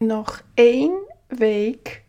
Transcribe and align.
nog 0.00 0.44
één 0.54 0.92
week. 1.26 2.02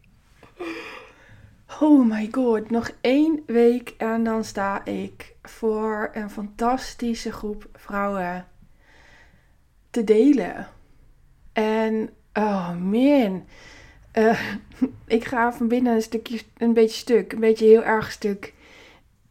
Oh 1.79 2.05
my 2.05 2.27
god, 2.31 2.69
nog 2.69 2.91
één 3.01 3.43
week 3.45 3.93
en 3.97 4.23
dan 4.23 4.43
sta 4.43 4.85
ik 4.85 5.35
voor 5.41 6.09
een 6.13 6.29
fantastische 6.29 7.31
groep 7.31 7.69
vrouwen 7.73 8.47
te 9.89 10.03
delen. 10.03 10.67
En 11.53 12.09
oh 12.33 12.75
man, 12.75 13.45
uh, 14.13 14.41
ik 15.07 15.25
ga 15.25 15.53
van 15.53 15.67
binnen 15.67 15.93
een 15.93 16.01
stukje, 16.01 16.39
een 16.57 16.73
beetje 16.73 16.99
stuk, 16.99 17.33
een 17.33 17.39
beetje 17.39 17.65
heel 17.65 17.83
erg 17.83 18.11
stuk. 18.11 18.53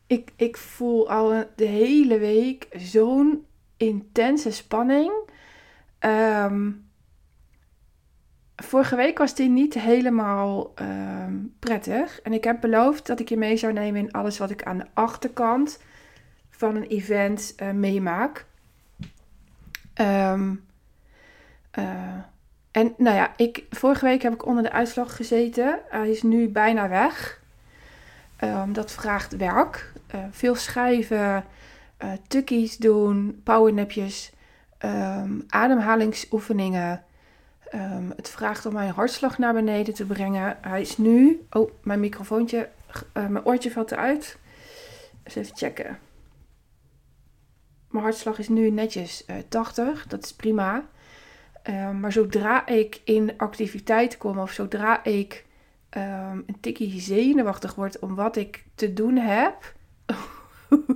Ik, 0.07 0.31
ik 0.37 0.57
voel 0.57 1.11
al 1.11 1.45
de 1.57 1.65
hele 1.65 2.19
week 2.19 2.69
zo'n 2.73 3.47
intense 3.77 4.51
spanning. 4.51 5.13
Um, 6.01 6.88
vorige 8.63 8.97
week 8.97 9.19
was 9.19 9.35
die 9.35 9.49
niet 9.49 9.75
helemaal 9.75 10.73
ehm, 10.75 11.37
prettig. 11.59 12.21
En 12.21 12.33
ik 12.33 12.45
heb 12.45 12.61
beloofd 12.61 13.07
dat 13.07 13.21
ik 13.21 13.29
je 13.29 13.37
mee 13.37 13.57
zou 13.57 13.73
nemen 13.73 14.01
in 14.01 14.13
alles 14.13 14.39
wat 14.39 14.51
ik 14.51 14.63
aan 14.63 14.79
de 14.79 14.87
achterkant 14.95 15.83
van 16.51 16.77
een 16.77 16.87
event 16.87 17.55
uh, 17.63 17.71
meemaak. 17.71 18.47
Um, 19.95 20.67
en 22.71 22.95
nou 22.97 23.17
ja, 23.17 23.33
ik, 23.37 23.65
vorige 23.71 24.05
week 24.05 24.23
heb 24.23 24.33
ik 24.33 24.47
onder 24.47 24.63
de 24.63 24.73
uitslag 24.73 25.17
gezeten. 25.17 25.79
Hij 25.89 26.11
is 26.11 26.23
nu 26.23 26.49
bijna 26.49 26.89
weg. 26.89 27.41
Um, 28.45 28.73
dat 28.73 28.93
vraagt 28.93 29.37
werk. 29.37 29.93
Uh, 30.15 30.21
veel 30.31 30.55
schrijven, 30.55 31.45
uh, 32.05 32.13
tukkies 32.29 32.77
doen, 32.77 33.41
powernapjes, 33.45 34.33
um, 34.85 35.45
ademhalingsoefeningen. 35.49 37.05
Um, 37.75 38.13
het 38.17 38.29
vraagt 38.29 38.67
om 38.67 38.73
mijn 38.73 38.93
hartslag 38.93 39.39
naar 39.39 39.55
beneden 39.55 39.95
te 39.95 40.07
brengen. 40.07 40.59
Hij 40.61 40.81
is 40.81 40.97
nu... 40.97 41.47
Oh, 41.51 41.71
mijn 41.83 42.01
microfoontje, 42.01 42.69
uh, 43.17 43.27
mijn 43.27 43.45
oortje 43.45 43.71
valt 43.71 43.93
eruit. 43.93 44.39
Eens 45.23 45.35
even 45.35 45.57
checken. 45.57 45.99
Mijn 47.91 48.05
hartslag 48.05 48.39
is 48.39 48.49
nu 48.49 48.71
netjes 48.71 49.25
80. 49.49 50.07
Dat 50.07 50.25
is 50.25 50.35
prima. 50.35 50.89
Um, 51.69 52.01
maar 52.01 52.13
zodra 52.13 52.67
ik 52.67 53.01
in 53.05 53.33
activiteit 53.37 54.17
kom 54.17 54.39
of 54.39 54.53
zodra 54.53 55.05
ik 55.05 55.45
um, 55.97 56.43
een 56.47 56.61
tikje 56.61 57.01
zenuwachtig 57.01 57.75
word 57.75 57.99
om 57.99 58.15
wat 58.15 58.37
ik 58.37 58.65
te 58.75 58.93
doen 58.93 59.17
heb, 59.17 59.75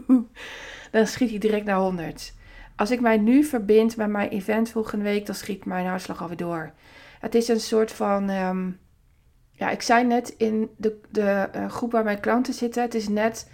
dan 0.93 1.07
schiet 1.07 1.31
hij 1.31 1.39
direct 1.39 1.65
naar 1.65 1.79
100. 1.79 2.35
Als 2.77 2.91
ik 2.91 3.01
mij 3.01 3.17
nu 3.17 3.45
verbind 3.45 3.97
met 3.97 4.09
mijn 4.09 4.29
event 4.29 4.71
volgende 4.71 5.05
week, 5.05 5.27
dan 5.27 5.35
schiet 5.35 5.65
mijn 5.65 5.87
hartslag 5.87 6.23
alweer 6.23 6.37
door. 6.37 6.73
Het 7.21 7.35
is 7.35 7.49
een 7.49 7.61
soort 7.61 7.93
van. 7.93 8.31
Um, 8.31 8.81
ja, 9.51 9.71
ik 9.71 9.83
zei 9.83 10.05
net 10.05 10.29
in 10.29 10.71
de, 10.77 11.01
de 11.11 11.49
uh, 11.57 11.71
groep 11.71 11.93
waar 11.93 12.05
mijn 12.05 12.21
klanten 12.21 12.55
zitten. 12.55 12.83
Het 12.83 12.95
is 12.95 13.09
net. 13.09 13.51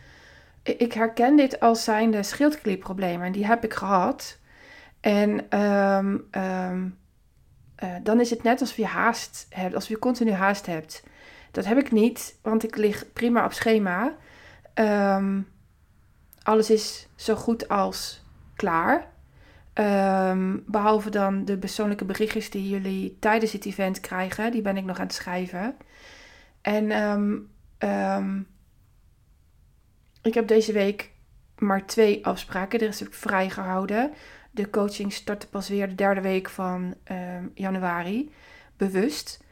Ik 0.62 0.92
herken 0.92 1.36
dit 1.36 1.60
als 1.60 1.84
zijnde 1.84 2.22
schildklierproblemen. 2.22 3.26
En 3.26 3.32
die 3.32 3.46
heb 3.46 3.64
ik 3.64 3.74
gehad. 3.74 4.38
En 5.00 5.58
um, 5.60 6.28
um, 6.30 6.98
uh, 7.84 7.94
dan 8.02 8.20
is 8.20 8.30
het 8.30 8.42
net 8.42 8.60
alsof 8.60 8.76
je 8.76 8.86
haast 8.86 9.46
hebt, 9.50 9.74
alsof 9.74 9.88
je 9.88 9.98
continu 9.98 10.32
haast 10.32 10.66
hebt. 10.66 11.02
Dat 11.50 11.64
heb 11.64 11.78
ik 11.78 11.92
niet, 11.92 12.38
want 12.42 12.64
ik 12.64 12.76
lig 12.76 13.12
prima 13.12 13.44
op 13.44 13.52
schema. 13.52 14.16
Alles 16.42 16.70
is 16.70 17.08
zo 17.14 17.34
goed 17.34 17.68
als 17.68 18.24
klaar. 18.58 19.06
Um, 19.74 20.62
behalve 20.66 21.10
dan 21.10 21.44
de 21.44 21.58
persoonlijke 21.58 22.04
berichtjes 22.04 22.50
die 22.50 22.68
jullie 22.68 23.16
tijdens 23.20 23.52
het 23.52 23.64
event 23.64 24.00
krijgen. 24.00 24.50
Die 24.50 24.62
ben 24.62 24.76
ik 24.76 24.84
nog 24.84 24.98
aan 24.98 25.06
het 25.06 25.14
schrijven. 25.14 25.76
En 26.60 26.90
um, 27.88 28.46
ik 30.22 30.34
heb 30.34 30.48
deze 30.48 30.72
week 30.72 31.10
maar 31.58 31.86
twee 31.86 32.26
afspraken. 32.26 32.80
Er 32.80 32.88
is 32.88 33.02
ik 33.02 33.14
vrijgehouden. 33.14 34.10
De 34.50 34.70
coaching 34.70 35.12
startte 35.12 35.48
pas 35.48 35.68
weer 35.68 35.88
de 35.88 35.94
derde 35.94 36.20
week 36.20 36.48
van 36.48 36.94
januari, 37.54 38.32
bewust. 38.76 39.44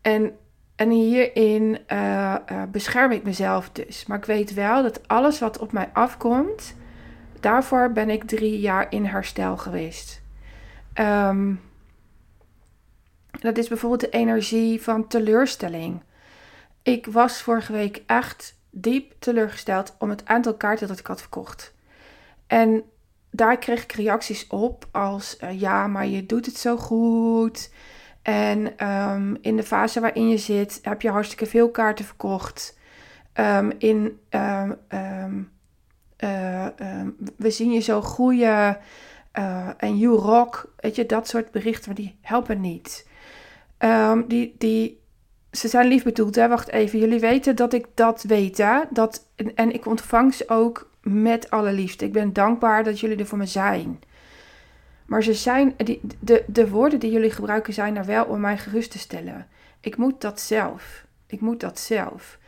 En, 0.00 0.36
en 0.76 0.90
hierin 0.90 1.78
uh, 1.92 2.34
uh, 2.52 2.62
bescherm 2.72 3.12
ik 3.12 3.22
mezelf 3.22 3.70
dus. 3.70 4.06
Maar 4.06 4.18
ik 4.18 4.24
weet 4.24 4.54
wel 4.54 4.82
dat 4.82 5.08
alles 5.08 5.38
wat 5.38 5.58
op 5.58 5.72
mij 5.72 5.90
afkomt, 5.92 6.74
daarvoor 7.42 7.92
ben 7.92 8.10
ik 8.10 8.24
drie 8.24 8.60
jaar 8.60 8.86
in 8.92 9.04
herstel 9.04 9.56
geweest. 9.56 10.22
Um, 10.94 11.60
dat 13.40 13.58
is 13.58 13.68
bijvoorbeeld 13.68 14.00
de 14.00 14.10
energie 14.10 14.82
van 14.82 15.06
teleurstelling. 15.06 16.02
Ik 16.82 17.06
was 17.06 17.42
vorige 17.42 17.72
week 17.72 18.02
echt 18.06 18.58
diep 18.70 19.12
teleurgesteld 19.18 19.94
om 19.98 20.10
het 20.10 20.26
aantal 20.26 20.54
kaarten 20.54 20.88
dat 20.88 20.98
ik 20.98 21.06
had 21.06 21.20
verkocht. 21.20 21.74
En 22.46 22.82
daar 23.30 23.58
kreeg 23.58 23.82
ik 23.82 23.92
reacties 23.92 24.46
op 24.46 24.88
als 24.90 25.36
uh, 25.40 25.60
ja, 25.60 25.86
maar 25.86 26.06
je 26.06 26.26
doet 26.26 26.46
het 26.46 26.56
zo 26.56 26.76
goed. 26.76 27.72
En 28.22 28.86
um, 28.88 29.36
in 29.40 29.56
de 29.56 29.62
fase 29.62 30.00
waarin 30.00 30.28
je 30.28 30.38
zit, 30.38 30.78
heb 30.82 31.02
je 31.02 31.10
hartstikke 31.10 31.46
veel 31.46 31.70
kaarten 31.70 32.04
verkocht. 32.04 32.78
Um, 33.34 33.72
in, 33.78 34.20
uh, 36.24 36.66
we 37.36 37.50
zien 37.50 37.72
je 37.72 37.80
zo 37.80 38.00
groeien. 38.02 38.78
Uh, 39.38 39.68
en 39.76 39.98
you 39.98 40.16
rock. 40.16 40.72
Weet 40.76 40.96
je, 40.96 41.06
dat 41.06 41.28
soort 41.28 41.50
berichten, 41.50 41.86
maar 41.86 42.00
die 42.00 42.18
helpen 42.20 42.60
niet. 42.60 43.08
die, 44.26 44.54
die, 44.58 45.00
ze 45.52 45.68
zijn 45.68 45.86
lief 45.86 46.02
bedoeld, 46.02 46.34
hè? 46.34 46.48
Wacht 46.48 46.68
even. 46.68 46.98
Jullie 46.98 47.20
weten 47.20 47.56
dat 47.56 47.72
ik 47.72 47.86
dat 47.94 48.22
weet? 48.22 48.64
Dat, 48.90 49.26
en, 49.36 49.54
en 49.54 49.74
ik 49.74 49.86
ontvang 49.86 50.34
ze 50.34 50.48
ook 50.48 50.90
met 51.02 51.50
alle 51.50 51.72
liefde. 51.72 52.04
Ik 52.04 52.12
ben 52.12 52.32
dankbaar 52.32 52.84
dat 52.84 53.00
jullie 53.00 53.16
er 53.16 53.26
voor 53.26 53.38
me 53.38 53.46
zijn. 53.46 54.00
Maar 55.06 55.22
ze 55.22 55.34
zijn, 55.34 55.74
die, 55.76 56.00
de, 56.20 56.44
de 56.46 56.68
woorden 56.68 56.98
die 56.98 57.10
jullie 57.10 57.30
gebruiken 57.30 57.72
zijn 57.72 57.96
er 57.96 58.04
wel 58.04 58.24
om 58.24 58.40
mij 58.40 58.58
gerust 58.58 58.90
te 58.90 58.98
stellen. 58.98 59.46
Ik 59.80 59.96
moet 59.96 60.20
dat 60.20 60.40
zelf. 60.40 61.04
Ik 61.26 61.40
moet 61.40 61.60
dat 61.60 61.78
zelf. 61.78 62.38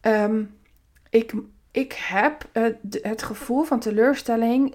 Um, 0.00 0.54
ik, 1.10 1.32
ik 1.74 1.92
heb 1.92 2.48
het, 2.52 2.76
het 3.02 3.22
gevoel 3.22 3.64
van 3.64 3.80
teleurstelling 3.80 4.74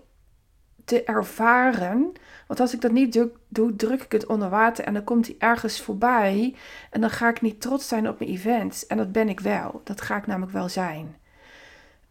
te 0.85 1.03
ervaren. 1.03 2.11
Want 2.47 2.59
als 2.59 2.73
ik 2.73 2.81
dat 2.81 2.91
niet 2.91 3.13
doe, 3.13 3.31
doe, 3.47 3.75
druk 3.75 4.03
ik 4.03 4.11
het 4.11 4.25
onder 4.25 4.49
water 4.49 4.83
en 4.83 4.93
dan 4.93 5.03
komt 5.03 5.25
hij 5.25 5.35
ergens 5.39 5.81
voorbij. 5.81 6.55
En 6.89 7.01
dan 7.01 7.09
ga 7.09 7.29
ik 7.29 7.41
niet 7.41 7.61
trots 7.61 7.87
zijn 7.87 8.09
op 8.09 8.19
mijn 8.19 8.31
event. 8.31 8.85
En 8.87 8.97
dat 8.97 9.11
ben 9.11 9.29
ik 9.29 9.39
wel. 9.39 9.81
Dat 9.83 10.01
ga 10.01 10.17
ik 10.17 10.27
namelijk 10.27 10.51
wel 10.51 10.69
zijn. 10.69 11.15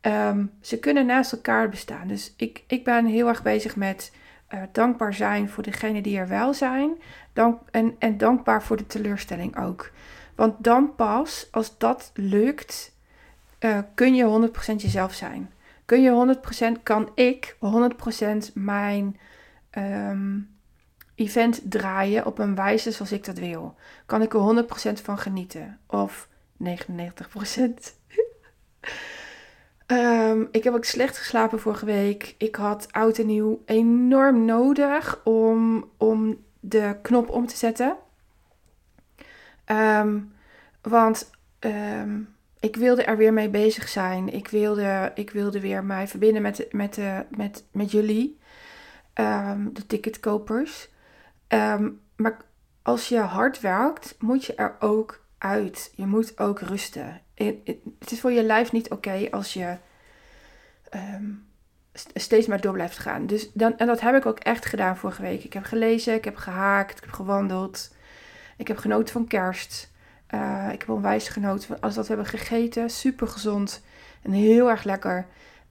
Um, 0.01 0.53
ze 0.61 0.79
kunnen 0.79 1.07
naast 1.07 1.33
elkaar 1.33 1.69
bestaan. 1.69 2.09
Dus 2.09 2.35
ik, 2.37 2.65
ik 2.67 2.85
ben 2.85 3.07
heel 3.07 3.29
erg 3.29 3.43
bezig 3.43 3.77
met 3.77 4.13
uh, 4.55 4.63
dankbaar 4.73 5.15
zijn 5.15 5.49
voor 5.49 5.63
degene 5.63 6.01
die 6.03 6.19
er 6.19 6.29
wel 6.29 6.55
zijn. 6.55 6.91
Dank, 7.33 7.61
en, 7.71 7.97
en 7.99 8.19
dankbaar 8.19 8.63
voor 8.63 8.77
de 8.77 8.87
teleurstelling 8.87 9.59
ook. 9.59 9.91
Want 10.35 10.65
dan 10.65 10.95
pas, 10.95 11.49
als 11.51 11.79
dat 11.79 12.11
lukt, 12.15 12.97
uh, 13.61 13.79
kun 13.95 14.15
je 14.15 14.51
100% 14.73 14.75
jezelf 14.77 15.15
zijn. 15.15 15.53
Kun 15.85 16.03
je 16.03 16.37
100%, 16.79 16.83
kan 16.83 17.11
ik 17.15 17.57
100% 18.51 18.53
mijn 18.55 19.19
um, 19.79 20.57
event 21.15 21.61
draaien 21.65 22.27
op 22.27 22.39
een 22.39 22.55
wijze 22.55 22.91
zoals 22.91 23.13
ik 23.13 23.25
dat 23.25 23.39
wil. 23.39 23.75
Kan 24.07 24.23
ik 24.23 24.35
er 24.35 24.65
100% 24.99 25.03
van 25.03 25.19
genieten. 25.19 25.79
Of 25.87 26.29
99%. 26.65 26.67
Um, 29.87 30.49
ik 30.51 30.65
heb 30.65 30.75
ook 30.75 30.85
slecht 30.85 31.19
geslapen 31.19 31.61
vorige 31.61 31.85
week. 31.85 32.35
Ik 32.39 32.55
had 32.55 32.93
oud 32.93 33.19
en 33.19 33.27
nieuw 33.27 33.63
enorm 33.65 34.45
nodig 34.45 35.21
om, 35.25 35.91
om 35.97 36.45
de 36.61 36.97
knop 37.03 37.29
om 37.29 37.47
te 37.47 37.57
zetten. 37.57 37.97
Um, 39.67 40.33
want 40.83 41.31
um, 41.61 42.37
ik 42.61 42.77
wilde 42.77 43.03
er 43.03 43.17
weer 43.17 43.33
mee 43.33 43.49
bezig 43.49 43.89
zijn. 43.89 44.33
Ik 44.33 44.49
wilde, 44.49 45.13
ik 45.15 45.31
wilde 45.31 45.61
weer 45.61 45.85
mij 45.85 46.09
verbinden 46.09 46.43
met, 46.43 46.67
met, 46.73 46.95
de, 46.95 47.25
met, 47.37 47.65
met 47.73 47.91
jullie, 47.91 48.39
de 49.73 49.87
ticketkopers. 49.87 50.89
maar 52.17 52.37
als 52.83 53.09
je 53.09 53.19
hard 53.19 53.61
werkt, 53.61 54.17
moet 54.19 54.45
je 54.45 54.55
er 54.55 54.77
ook 54.79 55.25
uit. 55.39 55.93
Je 55.95 56.07
moet 56.07 56.39
ook 56.39 56.61
rusten. 56.61 57.21
Het 57.99 58.11
is 58.11 58.21
voor 58.21 58.33
je 58.33 58.43
lijf 58.43 58.73
niet 58.73 58.91
oké 58.91 59.29
als 59.31 59.53
je 59.53 59.77
um, 60.95 61.47
steeds 62.15 62.47
maar 62.47 62.61
door 62.61 62.73
blijft 62.73 62.99
gaan. 62.99 63.27
Dus 63.27 63.51
dan, 63.53 63.79
en 63.79 63.87
dat 63.87 64.01
heb 64.01 64.15
ik 64.15 64.27
ook 64.27 64.39
echt 64.39 64.67
gedaan 64.67 64.97
vorige 64.97 65.23
week. 65.23 65.45
Ik 65.45 65.53
heb 65.53 65.65
gelezen, 65.65 66.15
ik 66.15 66.25
heb 66.25 66.37
gehaakt, 66.37 66.97
ik 66.97 67.05
heb 67.05 67.13
gewandeld. 67.13 67.95
Ik 68.57 68.69
heb 68.69 68.77
genoten 68.77 69.13
van 69.13 69.27
kerst. 69.27 69.91
Uh, 70.35 70.69
ik 70.73 70.81
heb 70.81 70.89
onwijs 70.89 71.29
genoten 71.29 71.67
van 71.67 71.81
alles 71.81 71.97
wat 71.97 72.07
we 72.07 72.15
hebben 72.15 72.31
gegeten. 72.31 72.91
Super 72.91 73.29
gezond 73.29 73.83
en 74.23 74.31
heel 74.31 74.71
erg 74.71 74.85
lekker. 74.85 75.27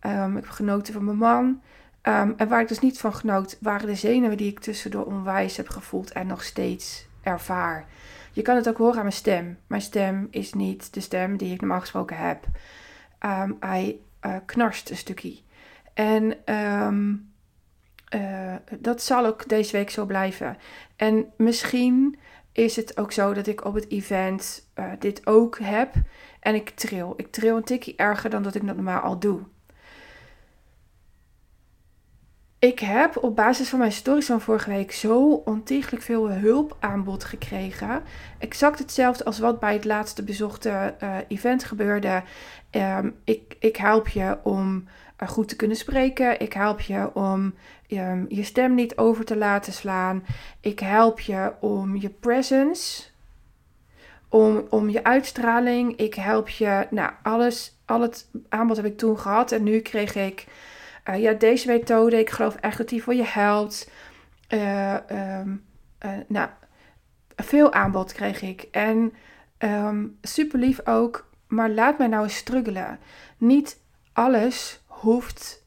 Um, 0.06 0.38
ik 0.38 0.44
heb 0.44 0.54
genoten 0.54 0.94
van 0.94 1.06
mijn 1.06 1.18
man. 1.18 1.62
Um, 2.04 2.34
en 2.38 2.48
waar 2.48 2.62
ik 2.62 2.68
dus 2.68 2.80
niet 2.80 3.00
van 3.00 3.14
genoot, 3.14 3.58
waren 3.62 3.88
de 3.88 3.96
zenuwen 3.96 4.38
die 4.38 4.52
ik 4.52 4.60
tussendoor 4.60 5.06
onwijs 5.06 5.58
heb 5.58 5.70
gevoeld 5.70 6.12
en 6.12 6.28
nog 6.28 6.44
steeds 6.44 7.08
ervaar. 7.22 7.86
Je 8.32 8.42
kan 8.42 8.56
het 8.56 8.70
ook 8.70 8.78
horen 8.78 8.96
aan 8.96 9.02
mijn 9.02 9.14
stem. 9.14 9.58
Mijn 9.68 9.82
stem 9.82 10.28
is 10.32 10.54
niet 10.54 10.94
de 10.94 11.00
stem 11.00 11.38
die 11.38 11.54
ik 11.54 11.60
normaal 11.60 11.80
gesproken 11.80 12.18
heb. 12.18 12.46
Ehm, 13.20 13.52
hij 13.60 14.00
uh, 14.26 14.36
knarst 14.46 14.90
een 14.90 14.98
stukje. 14.98 15.38
En 15.94 16.46
ehm, 16.46 17.16
eh, 18.10 18.56
dat 18.80 19.02
zal 19.02 19.26
ook 19.26 19.50
deze 19.50 19.72
week 19.72 19.90
zo 19.90 20.06
blijven. 20.06 20.58
En 20.96 21.26
misschien 21.38 22.18
is 22.58 22.76
het 22.76 22.98
ook 22.98 23.12
zo 23.12 23.34
dat 23.34 23.48
ik 23.48 23.66
op 23.66 23.74
het 23.74 23.90
event 23.90 24.68
uh, 24.76 24.92
dit 25.00 25.28
ook 25.28 25.60
heb. 25.60 25.94
En 26.40 26.56
ik 26.56 26.70
tril. 26.70 27.14
Ik 27.18 27.32
tril 27.32 27.58
een 27.58 27.64
tikje 27.64 27.94
erger 27.96 28.30
dan 28.30 28.44
dat 28.44 28.56
ik 28.56 28.66
dat 28.66 28.76
normaal 28.76 29.02
al 29.02 29.20
doe. 29.20 29.40
Ik 32.60 32.80
heb 32.80 33.24
op 33.24 33.36
basis 33.36 33.70
van 33.70 33.80
mijn 33.80 33.92
stories 33.92 34.26
van 34.26 34.42
vorige 34.42 34.70
week 34.70 34.92
zo 34.92 35.34
ontiegelijk 35.34 36.04
veel 36.04 36.30
hulpaanbod 36.30 37.24
gekregen. 37.24 38.04
Exact 38.38 38.80
hetzelfde 38.80 39.26
als 39.26 39.40
wat 39.40 39.60
bij 39.60 39.74
het 39.74 39.86
laatste 39.86 40.24
bezochte 40.24 40.96
uh, 41.04 41.18
event 41.28 41.64
gebeurde. 41.64 42.24
Um, 42.72 43.16
ik, 43.24 43.56
ik 43.60 43.76
help 43.76 44.08
je 44.08 44.38
om 44.44 44.88
goed 45.26 45.48
te 45.48 45.56
kunnen 45.56 45.78
spreken. 45.78 46.40
Ik 46.40 46.54
help 46.54 46.82
je 46.82 47.14
om 47.14 47.54
um, 47.88 48.26
je 48.30 48.44
stem 48.44 48.76
niet 48.76 48.98
over 48.98 49.26
te 49.26 49.38
laten 49.38 49.74
slaan. 49.74 50.24
Ik 50.62 50.80
help 50.80 51.20
je 51.20 51.54
om 51.60 51.96
je 51.96 52.10
presence, 52.10 53.04
om, 54.30 54.66
om 54.70 54.90
je 54.90 55.04
uitstraling. 55.04 55.96
Ik 55.96 56.14
help 56.14 56.50
je, 56.50 56.88
nou 56.90 57.12
alles, 57.24 57.80
al 57.86 58.02
het 58.02 58.30
aanbod 58.50 58.76
heb 58.76 58.86
ik 58.86 58.98
toen 58.98 59.20
gehad. 59.20 59.52
En 59.52 59.64
nu 59.64 59.80
kreeg 59.80 60.16
ik 60.16 60.46
uh, 61.10 61.22
ja, 61.22 61.34
deze 61.34 61.68
methode, 61.68 62.20
ik 62.20 62.30
geloof 62.30 62.56
echt 62.56 62.78
dat 62.78 62.90
die 62.90 63.04
voor 63.04 63.16
je 63.16 63.26
helpt. 63.26 63.92
Uh, 64.50 64.94
um, 65.40 65.66
uh, 66.06 66.12
nou, 66.28 66.50
veel 67.36 67.74
aanbod 67.74 68.14
kreeg 68.14 68.42
ik. 68.42 68.68
En 68.72 69.14
um, 69.60 70.18
super 70.22 70.60
lief 70.60 70.80
ook, 70.86 71.30
maar 71.48 71.70
laat 71.70 71.98
mij 71.98 72.08
nou 72.08 72.24
eens 72.24 72.36
struggelen. 72.36 73.00
Niet 73.38 73.80
alles 74.14 74.82
hoeft 75.00 75.66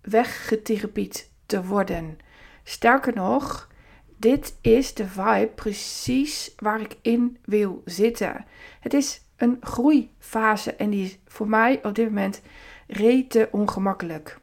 weggetherapied 0.00 1.30
te 1.46 1.64
worden. 1.64 2.18
Sterker 2.64 3.14
nog, 3.14 3.68
dit 4.16 4.56
is 4.60 4.94
de 4.94 5.06
vibe 5.06 5.52
precies 5.54 6.52
waar 6.56 6.80
ik 6.80 6.96
in 7.02 7.38
wil 7.44 7.82
zitten. 7.84 8.44
Het 8.80 8.94
is 8.94 9.22
een 9.36 9.56
groeifase 9.60 10.74
en 10.74 10.90
die 10.90 11.04
is 11.04 11.18
voor 11.26 11.48
mij 11.48 11.84
op 11.84 11.94
dit 11.94 12.06
moment 12.06 12.42
rete 12.86 13.48
ongemakkelijk. 13.52 14.38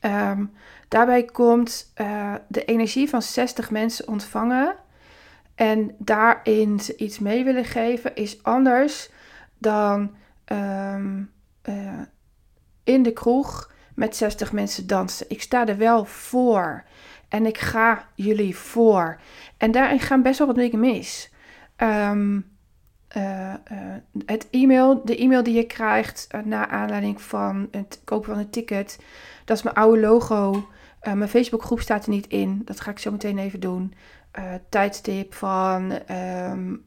Um, 0.00 0.52
daarbij 0.88 1.24
komt 1.24 1.92
uh, 2.00 2.34
de 2.48 2.64
energie 2.64 3.08
van 3.08 3.22
60 3.22 3.70
mensen 3.70 4.08
ontvangen 4.08 4.76
en 5.54 5.94
daarin 5.98 6.80
iets 6.96 7.18
mee 7.18 7.44
willen 7.44 7.64
geven 7.64 8.14
is 8.14 8.42
anders 8.42 9.10
dan 9.58 10.16
um, 10.52 11.34
in 12.86 13.02
de 13.02 13.12
kroeg 13.12 13.72
met 13.94 14.16
60 14.16 14.52
mensen 14.52 14.86
dansen. 14.86 15.26
Ik 15.28 15.42
sta 15.42 15.66
er 15.66 15.76
wel 15.76 16.04
voor 16.04 16.84
en 17.28 17.46
ik 17.46 17.58
ga 17.58 18.08
jullie 18.14 18.56
voor. 18.56 19.20
En 19.56 19.70
daarin 19.70 20.00
gaan 20.00 20.22
best 20.22 20.38
wel 20.38 20.46
wat 20.46 20.56
dingen 20.56 20.80
mis. 20.80 21.32
Um, 21.76 22.54
uh, 23.16 23.54
het 24.26 24.46
e-mail, 24.50 25.04
de 25.04 25.16
e-mail 25.16 25.42
die 25.42 25.54
je 25.54 25.66
krijgt 25.66 26.28
uh, 26.34 26.42
na 26.42 26.68
aanleiding 26.68 27.22
van 27.22 27.68
het 27.70 28.00
kopen 28.04 28.28
van 28.28 28.38
een 28.38 28.50
ticket, 28.50 28.98
dat 29.44 29.56
is 29.56 29.62
mijn 29.62 29.76
oude 29.76 30.00
logo. 30.00 30.68
mijn 31.00 31.28
Facebookgroep 31.28 31.80
staat 31.80 32.04
er 32.04 32.10
niet 32.10 32.26
in. 32.26 32.62
Dat 32.64 32.80
ga 32.80 32.90
ik 32.90 32.98
zo 32.98 33.10
meteen 33.10 33.38
even 33.38 33.60
doen. 33.60 33.94
tijdstip 34.68 35.34
van 35.34 35.98
um, 36.10 36.86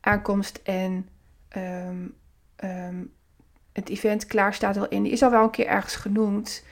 aankomst 0.00 0.60
en 0.64 1.08
um, 1.56 2.14
het 3.76 3.88
event 3.88 4.26
klaar 4.26 4.54
staat 4.54 4.76
al 4.76 4.88
in. 4.88 5.02
Die 5.02 5.12
is 5.12 5.22
al 5.22 5.30
wel 5.30 5.42
een 5.42 5.50
keer 5.50 5.66
ergens 5.66 5.96
genoemd. 5.96 6.64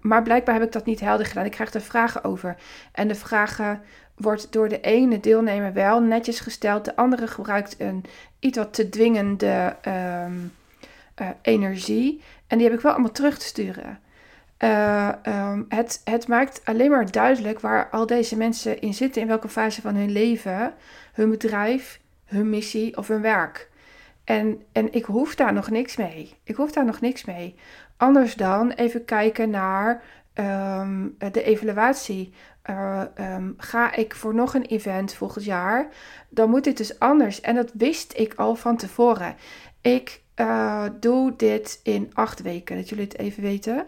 maar 0.00 0.22
blijkbaar 0.22 0.54
heb 0.54 0.62
ik 0.62 0.72
dat 0.72 0.86
niet 0.86 1.00
helder 1.00 1.26
gedaan. 1.26 1.44
Ik 1.44 1.50
krijg 1.50 1.74
er 1.74 1.80
vragen 1.80 2.24
over. 2.24 2.56
En 2.92 3.08
de 3.08 3.14
vragen 3.14 3.80
wordt 4.16 4.52
door 4.52 4.68
de 4.68 4.80
ene 4.80 5.20
deelnemer 5.20 5.72
wel 5.72 6.00
netjes 6.00 6.40
gesteld. 6.40 6.84
De 6.84 6.96
andere 6.96 7.26
gebruikt 7.26 7.74
een 7.78 8.04
iets 8.38 8.58
wat 8.58 8.74
te 8.74 8.88
dwingende 8.88 9.76
um, 9.86 10.52
uh, 11.22 11.28
energie. 11.42 12.22
En 12.46 12.58
die 12.58 12.66
heb 12.66 12.76
ik 12.76 12.82
wel 12.82 12.92
allemaal 12.92 13.12
terug 13.12 13.38
te 13.38 13.46
sturen. 13.46 13.98
Um, 14.58 15.66
het, 15.68 16.00
het 16.04 16.28
maakt 16.28 16.60
alleen 16.64 16.90
maar 16.90 17.10
duidelijk 17.10 17.60
waar 17.60 17.90
al 17.90 18.06
deze 18.06 18.36
mensen 18.36 18.80
in 18.80 18.94
zitten, 18.94 19.22
in 19.22 19.28
welke 19.28 19.48
fase 19.48 19.80
van 19.80 19.94
hun 19.94 20.10
leven, 20.10 20.74
hun 21.12 21.30
bedrijf, 21.30 22.00
hun 22.24 22.50
missie 22.50 22.96
of 22.96 23.08
hun 23.08 23.20
werk. 23.20 23.68
En, 24.26 24.62
en 24.72 24.92
ik 24.92 25.04
hoef 25.04 25.34
daar 25.34 25.52
nog 25.52 25.70
niks 25.70 25.96
mee. 25.96 26.34
Ik 26.44 26.56
hoef 26.56 26.72
daar 26.72 26.84
nog 26.84 27.00
niks 27.00 27.24
mee. 27.24 27.54
Anders 27.96 28.34
dan 28.34 28.70
even 28.70 29.04
kijken 29.04 29.50
naar 29.50 30.02
um, 30.34 31.16
de 31.18 31.42
evaluatie. 31.42 32.32
Uh, 32.70 33.02
um, 33.20 33.54
ga 33.56 33.94
ik 33.94 34.14
voor 34.14 34.34
nog 34.34 34.54
een 34.54 34.64
event 34.64 35.14
volgend 35.14 35.44
jaar, 35.44 35.88
dan 36.28 36.50
moet 36.50 36.64
dit 36.64 36.76
dus 36.76 36.98
anders. 36.98 37.40
En 37.40 37.54
dat 37.54 37.70
wist 37.74 38.18
ik 38.18 38.34
al 38.34 38.54
van 38.54 38.76
tevoren. 38.76 39.36
Ik 39.80 40.20
uh, 40.36 40.84
doe 41.00 41.36
dit 41.36 41.80
in 41.82 42.10
acht 42.12 42.42
weken, 42.42 42.76
dat 42.76 42.88
jullie 42.88 43.04
het 43.04 43.18
even 43.18 43.42
weten. 43.42 43.86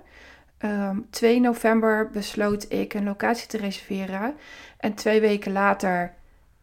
Um, 0.58 1.06
2 1.10 1.40
november 1.40 2.10
besloot 2.10 2.66
ik 2.72 2.94
een 2.94 3.04
locatie 3.04 3.48
te 3.48 3.56
reserveren. 3.56 4.34
En 4.78 4.94
twee 4.94 5.20
weken 5.20 5.52
later 5.52 6.14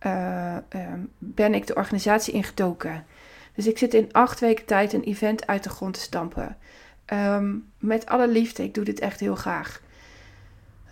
um, 0.05 1.11
ben 1.17 1.53
ik 1.53 1.67
de 1.67 1.75
organisatie 1.75 2.33
ingedoken. 2.33 3.05
Dus 3.55 3.67
ik 3.67 3.77
zit 3.77 3.93
in 3.93 4.13
acht 4.13 4.39
weken 4.39 4.65
tijd 4.65 4.93
een 4.93 5.03
event 5.03 5.47
uit 5.47 5.63
de 5.63 5.69
grond 5.69 5.93
te 5.93 5.99
stampen. 5.99 6.57
Um, 7.13 7.71
met 7.79 8.05
alle 8.05 8.27
liefde, 8.27 8.63
ik 8.63 8.73
doe 8.73 8.83
dit 8.83 8.99
echt 8.99 9.19
heel 9.19 9.35
graag. 9.35 9.81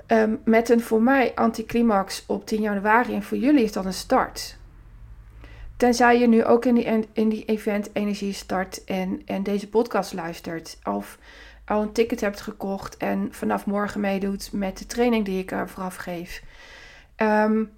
Um, 0.07 0.42
met 0.45 0.69
een 0.69 0.81
voor 0.81 1.01
mij 1.01 1.36
anticlimax 1.36 2.24
op 2.27 2.45
10 2.45 2.62
januari 2.62 3.13
en 3.13 3.24
voor 3.24 3.38
jullie 3.38 3.63
is 3.63 3.71
dat 3.71 3.86
een 3.86 3.94
start. 3.94 4.57
Tenzij 5.77 6.19
je 6.19 6.27
nu 6.27 6.45
ook 6.45 6.65
in 6.65 6.75
die, 6.75 7.07
in 7.13 7.30
die 7.30 7.45
event 7.45 7.89
energie 7.94 8.33
start 8.33 8.83
en, 8.83 9.21
en 9.25 9.44
deze 9.44 9.69
podcast 9.69 10.13
luistert. 10.13 10.80
Of 10.83 11.18
al 11.65 11.81
een 11.81 11.92
ticket 11.92 12.21
hebt 12.21 12.42
gekocht 12.42 12.98
en 12.98 13.27
vanaf 13.31 13.65
morgen 13.65 14.00
meedoet 14.00 14.51
met 14.51 14.77
de 14.77 14.86
training 14.86 15.25
die 15.25 15.39
ik 15.39 15.51
er 15.51 15.69
vooraf 15.69 15.95
geef. 15.95 16.44
Um, 17.18 17.71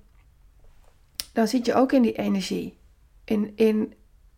dan 1.33 1.47
zit 1.47 1.65
je 1.65 1.73
ook 1.73 1.91
in 1.91 2.01
die 2.01 2.17
energie. 2.17 2.77
In, 3.25 3.53
in 3.55 3.93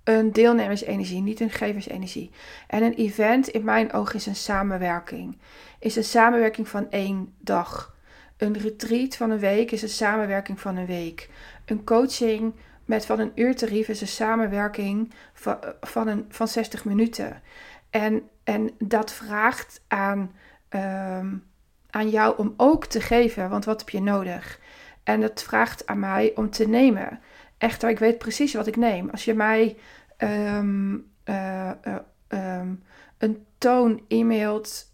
een 0.07 0.31
deelnemersenergie, 0.31 1.21
niet 1.21 1.39
een 1.39 1.49
geversenergie. 1.49 2.31
En 2.67 2.83
een 2.83 2.93
event 2.93 3.47
in 3.47 3.63
mijn 3.63 3.93
ogen 3.93 4.15
is 4.15 4.25
een 4.25 4.35
samenwerking. 4.35 5.37
Is 5.79 5.95
een 5.95 6.03
samenwerking 6.03 6.67
van 6.67 6.91
één 6.91 7.33
dag. 7.39 7.95
Een 8.37 8.57
retreat 8.57 9.15
van 9.15 9.29
een 9.29 9.39
week 9.39 9.71
is 9.71 9.81
een 9.81 9.89
samenwerking 9.89 10.59
van 10.59 10.75
een 10.75 10.85
week. 10.85 11.29
Een 11.65 11.83
coaching 11.83 12.53
met 12.85 13.05
van 13.05 13.19
een 13.19 13.31
uur 13.35 13.55
tarief 13.55 13.87
is 13.87 14.01
een 14.01 14.07
samenwerking 14.07 15.13
van, 15.33 15.57
van, 15.81 16.07
een, 16.07 16.25
van 16.29 16.47
60 16.47 16.85
minuten. 16.85 17.41
En, 17.89 18.29
en 18.43 18.69
dat 18.79 19.11
vraagt 19.11 19.81
aan, 19.87 20.31
um, 20.69 21.43
aan 21.89 22.09
jou 22.09 22.37
om 22.37 22.53
ook 22.57 22.85
te 22.85 23.01
geven, 23.01 23.49
want 23.49 23.65
wat 23.65 23.79
heb 23.79 23.89
je 23.89 24.01
nodig? 24.01 24.59
En 25.03 25.21
dat 25.21 25.43
vraagt 25.43 25.87
aan 25.87 25.99
mij 25.99 26.31
om 26.35 26.49
te 26.49 26.67
nemen. 26.67 27.19
Echter, 27.57 27.89
ik 27.89 27.99
weet 27.99 28.17
precies 28.17 28.53
wat 28.53 28.67
ik 28.67 28.75
neem. 28.75 29.09
Als 29.09 29.25
je 29.25 29.33
mij 29.33 29.77
um, 30.17 31.11
uh, 31.25 31.71
uh, 31.83 31.95
um, 32.27 32.83
een 33.17 33.45
toon 33.57 34.03
e-mailt 34.07 34.93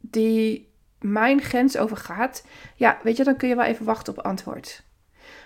die 0.00 0.72
mijn 1.00 1.40
grens 1.40 1.76
overgaat, 1.76 2.46
ja, 2.76 2.98
weet 3.02 3.16
je, 3.16 3.24
dan 3.24 3.36
kun 3.36 3.48
je 3.48 3.56
wel 3.56 3.64
even 3.64 3.84
wachten 3.84 4.16
op 4.16 4.24
antwoord. 4.24 4.84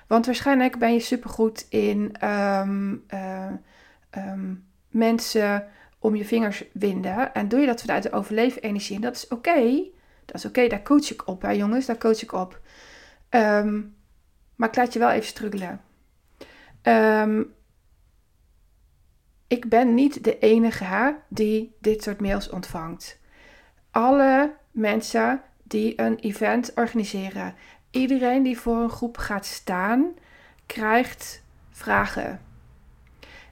Want 0.06 0.26
waarschijnlijk 0.26 0.78
ben 0.78 0.92
je 0.92 1.00
supergoed 1.00 1.66
in 1.68 2.26
um, 2.28 3.04
uh, 3.14 3.52
mensen 4.88 5.68
om 5.98 6.16
je 6.16 6.24
vingers 6.24 6.64
winden. 6.72 7.34
En 7.34 7.48
doe 7.48 7.60
je 7.60 7.66
dat 7.66 7.80
vanuit 7.80 8.02
de 8.02 8.12
overlevenenergie. 8.12 8.96
En 8.96 9.02
dat 9.02 9.16
is 9.16 9.28
oké. 9.28 9.82
Dat 10.24 10.36
is 10.36 10.44
oké, 10.44 10.66
daar 10.66 10.82
coach 10.82 11.10
ik 11.10 11.26
op, 11.26 11.42
hè 11.42 11.50
jongens. 11.50 11.86
Daar 11.86 11.98
coach 11.98 12.22
ik 12.22 12.32
op. 12.32 12.60
Maar 14.56 14.68
ik 14.68 14.76
laat 14.76 14.92
je 14.92 14.98
wel 14.98 15.10
even 15.10 15.26
struggelen. 15.26 15.80
Um, 16.88 17.54
ik 19.46 19.68
ben 19.68 19.94
niet 19.94 20.24
de 20.24 20.38
enige 20.38 21.16
die 21.28 21.76
dit 21.80 22.02
soort 22.02 22.20
mails 22.20 22.50
ontvangt. 22.50 23.18
Alle 23.90 24.56
mensen 24.70 25.42
die 25.62 26.00
een 26.00 26.18
event 26.18 26.72
organiseren, 26.74 27.54
iedereen 27.90 28.42
die 28.42 28.58
voor 28.58 28.76
een 28.76 28.90
groep 28.90 29.16
gaat 29.16 29.46
staan, 29.46 30.14
krijgt 30.66 31.42
vragen. 31.70 32.40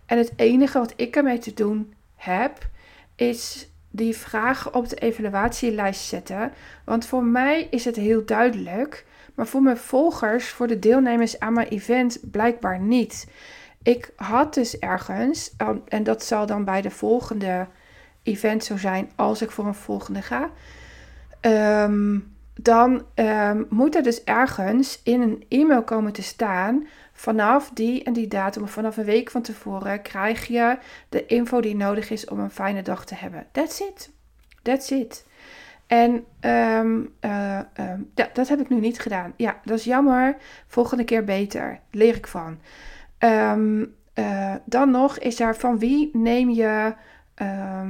En 0.06 0.18
het 0.18 0.32
enige 0.36 0.78
wat 0.78 0.92
ik 0.96 1.16
ermee 1.16 1.38
te 1.38 1.54
doen 1.54 1.94
heb, 2.14 2.68
is 3.14 3.68
die 3.96 4.16
vragen 4.16 4.74
op 4.74 4.88
de 4.88 4.96
evaluatielijst 4.96 6.04
zetten. 6.04 6.52
Want 6.84 7.06
voor 7.06 7.24
mij 7.24 7.66
is 7.70 7.84
het 7.84 7.96
heel 7.96 8.24
duidelijk 8.24 9.04
Maar 9.34 9.46
voor 9.46 9.62
mijn 9.62 9.76
volgers, 9.76 10.48
voor 10.48 10.66
de 10.66 10.78
deelnemers 10.78 11.38
aan 11.40 11.52
mijn 11.52 11.68
event, 11.68 12.18
blijkbaar 12.30 12.80
niet. 12.80 13.26
Ik 13.82 14.12
had 14.16 14.54
dus 14.54 14.78
ergens, 14.78 15.54
en 15.88 16.02
dat 16.02 16.24
zal 16.24 16.46
dan 16.46 16.64
bij 16.64 16.82
de 16.82 16.90
volgende 16.90 17.66
event 18.22 18.64
zo 18.64 18.76
zijn 18.76 19.10
als 19.16 19.42
ik 19.42 19.50
voor 19.50 19.66
een 19.66 19.74
volgende 19.74 20.22
ga. 20.22 20.50
Ehm, 21.40 22.18
dan 22.54 23.02
ehm, 23.14 23.62
moet 23.68 23.94
er 23.94 24.02
dus 24.02 24.24
ergens 24.24 25.00
in 25.02 25.20
een 25.20 25.44
e-mail 25.48 25.82
komen 25.82 26.12
te 26.12 26.22
staan. 26.22 26.86
Vanaf 27.24 27.70
die 27.74 28.02
en 28.02 28.12
die 28.12 28.28
datum, 28.28 28.68
vanaf 28.68 28.96
een 28.96 29.04
week 29.04 29.30
van 29.30 29.42
tevoren, 29.42 30.02
krijg 30.02 30.46
je 30.46 30.78
de 31.08 31.26
info 31.26 31.60
die 31.60 31.76
nodig 31.76 32.10
is 32.10 32.26
om 32.26 32.38
een 32.38 32.50
fijne 32.50 32.82
dag 32.82 33.04
te 33.04 33.14
hebben. 33.14 33.46
That's 33.52 33.80
it. 33.80 34.10
That's 34.62 34.90
it. 34.90 35.26
En 35.86 36.24
um, 36.40 37.14
ja, 38.14 38.30
dat 38.32 38.48
heb 38.48 38.60
ik 38.60 38.68
nu 38.68 38.80
niet 38.80 39.00
gedaan. 39.00 39.32
Ja, 39.36 39.60
dat 39.64 39.78
is 39.78 39.84
jammer. 39.84 40.36
Volgende 40.66 41.04
keer 41.04 41.24
beter. 41.24 41.80
Leer 41.90 42.16
ik 42.16 42.26
van. 42.26 42.58
Um, 43.18 43.94
uh, 44.14 44.54
dan 44.64 44.90
nog 44.90 45.18
is 45.18 45.40
er 45.40 45.56
van 45.56 45.78
wie 45.78 46.10
neem 46.12 46.50
je 46.50 46.94
uh, 47.42 47.82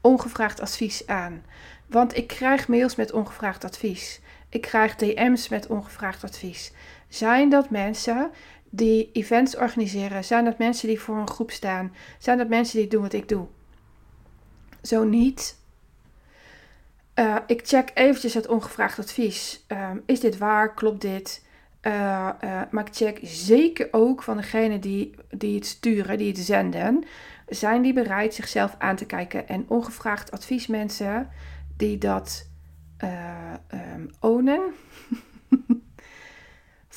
ongevraagd 0.00 0.60
advies 0.60 1.06
aan? 1.06 1.42
Want 1.86 2.16
ik 2.16 2.26
krijg 2.26 2.68
mails 2.68 2.96
met 2.96 3.12
ongevraagd 3.12 3.64
advies. 3.64 4.20
Ik 4.48 4.60
krijg 4.60 4.96
DM's 4.96 5.48
met 5.48 5.66
ongevraagd 5.66 6.24
advies. 6.24 6.72
Zijn 7.10 7.48
dat 7.48 7.70
mensen 7.70 8.30
die 8.68 9.10
events 9.12 9.56
organiseren? 9.56 10.24
Zijn 10.24 10.44
dat 10.44 10.58
mensen 10.58 10.88
die 10.88 11.00
voor 11.00 11.16
een 11.16 11.28
groep 11.30 11.50
staan? 11.50 11.94
Zijn 12.18 12.38
dat 12.38 12.48
mensen 12.48 12.78
die 12.78 12.88
doen 12.88 13.02
wat 13.02 13.12
ik 13.12 13.28
doe? 13.28 13.46
Zo 14.82 15.04
niet. 15.04 15.58
Uh, 17.14 17.36
ik 17.46 17.66
check 17.66 17.90
eventjes 17.94 18.34
het 18.34 18.46
ongevraagd 18.46 18.98
advies. 18.98 19.64
Um, 19.68 20.02
is 20.06 20.20
dit 20.20 20.38
waar? 20.38 20.74
Klopt 20.74 21.00
dit? 21.00 21.44
Uh, 21.82 22.30
maar 22.70 22.86
ik 22.86 22.94
check 22.94 23.18
zeker 23.22 23.88
ook 23.90 24.22
van 24.22 24.36
degene 24.36 24.78
die, 24.78 25.14
die 25.30 25.54
het 25.54 25.66
sturen, 25.66 26.18
die 26.18 26.28
het 26.28 26.38
zenden. 26.38 27.04
Zijn 27.48 27.82
die 27.82 27.92
bereid 27.92 28.34
zichzelf 28.34 28.74
aan 28.78 28.96
te 28.96 29.06
kijken? 29.06 29.48
En 29.48 29.64
ongevraagd 29.68 30.30
adviesmensen 30.30 31.28
die 31.76 31.98
dat 31.98 32.48
um, 32.98 34.10
ownen, 34.20 34.60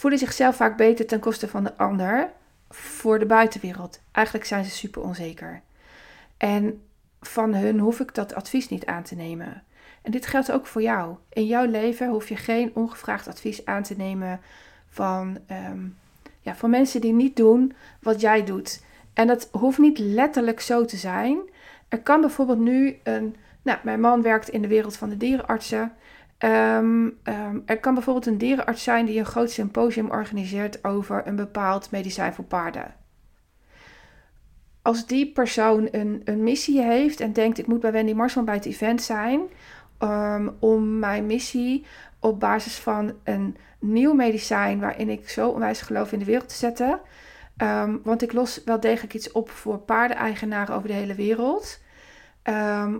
voelen 0.04 0.22
zichzelf 0.22 0.56
vaak 0.56 0.78
beter 0.78 1.06
ten 1.06 1.20
koste 1.20 1.48
van 1.48 1.64
de 1.64 1.78
ander 1.78 2.30
voor 2.70 3.20
de 3.20 3.26
buitenwereld. 3.26 4.02
Eigenlijk 4.12 4.46
zijn 4.46 4.66
ze 4.66 4.72
super 4.72 5.02
onzeker. 5.02 5.62
En 6.38 6.82
van 7.22 7.54
hun 7.54 7.80
hoef 7.80 8.00
ik 8.00 8.16
dat 8.16 8.34
advies 8.34 8.70
niet 8.70 8.86
aan 8.86 9.04
te 9.04 9.16
nemen. 9.16 9.64
En 10.02 10.12
dit 10.12 10.26
geldt 10.26 10.52
ook 10.52 10.66
voor 10.66 10.82
jou. 10.82 11.16
In 11.30 11.46
jouw 11.46 11.66
leven 11.66 12.10
hoef 12.10 12.30
je 12.30 12.36
geen 12.36 12.72
ongevraagd 12.74 13.28
advies 13.28 13.66
aan 13.66 13.84
te 13.84 13.96
nemen 13.98 14.40
van, 14.88 15.38
um, 15.72 15.98
ja, 16.42 16.56
van 16.56 16.70
mensen 16.70 17.02
die 17.02 17.14
niet 17.14 17.36
doen 17.36 17.74
wat 18.02 18.22
jij 18.22 18.44
doet. 18.44 18.84
En 19.14 19.28
dat 19.28 19.50
hoeft 19.52 19.78
niet 19.78 20.00
letterlijk 20.00 20.60
zo 20.60 20.86
te 20.86 20.98
zijn. 20.98 21.40
Er 21.88 22.02
kan 22.02 22.22
bijvoorbeeld 22.22 22.60
nu 22.60 23.00
een. 23.04 23.36
Nou, 23.62 23.80
mijn 23.84 24.00
man 24.00 24.22
werkt 24.22 24.50
in 24.50 24.62
de 24.62 24.68
wereld 24.68 24.98
van 24.98 25.10
de 25.10 25.18
dierenartsen. 25.18 25.94
Um, 26.44 27.20
er 27.66 27.80
kan 27.80 27.94
bijvoorbeeld 27.94 28.26
een 28.26 28.38
dierenarts 28.38 28.84
zijn 28.84 29.06
die 29.06 29.20
een 29.20 29.26
groot 29.26 29.52
symposium 29.52 30.10
organiseert 30.10 30.84
over 30.84 31.28
een 31.28 31.36
bepaald 31.36 31.92
medicijn 31.92 32.34
voor 32.34 32.46
paarden. 32.46 32.96
Als 34.82 35.06
die 35.06 35.32
persoon 35.32 35.88
een, 35.92 36.22
een 36.24 36.44
missie 36.44 36.82
heeft 36.82 37.20
en 37.20 37.34
denkt: 37.34 37.58
ik 37.58 37.68
moet 37.68 37.80
bij 37.80 37.92
Wendy 37.92 38.14
Marsman 38.14 38.46
bij 38.46 38.56
het 38.56 38.66
event 38.66 39.02
zijn, 39.02 39.42
um, 40.00 40.56
om 40.60 41.00
mijn 41.00 41.26
missie 41.26 41.86
op 42.20 42.40
basis 42.40 42.76
van 42.76 43.14
een 43.24 43.58
nieuw 43.80 44.14
medicijn 44.14 44.80
waarin 44.80 45.10
ik 45.10 45.30
zo 45.30 45.50
onwijs 45.50 45.82
geloof 45.82 46.12
in 46.12 46.20
de 46.20 46.26
wereld 46.26 46.50
te 46.50 46.56
zetten. 46.56 47.00
Want 48.04 48.22
ik 48.22 48.34
los 48.34 48.64
wel 48.66 48.80
degelijk 48.80 49.14
iets 49.14 49.32
op 49.32 49.50
voor 49.50 49.78
paardeneigenaren 49.78 50.76
over 50.76 50.88
de 50.88 50.94
hele 50.94 51.16
wereld. 51.16 51.82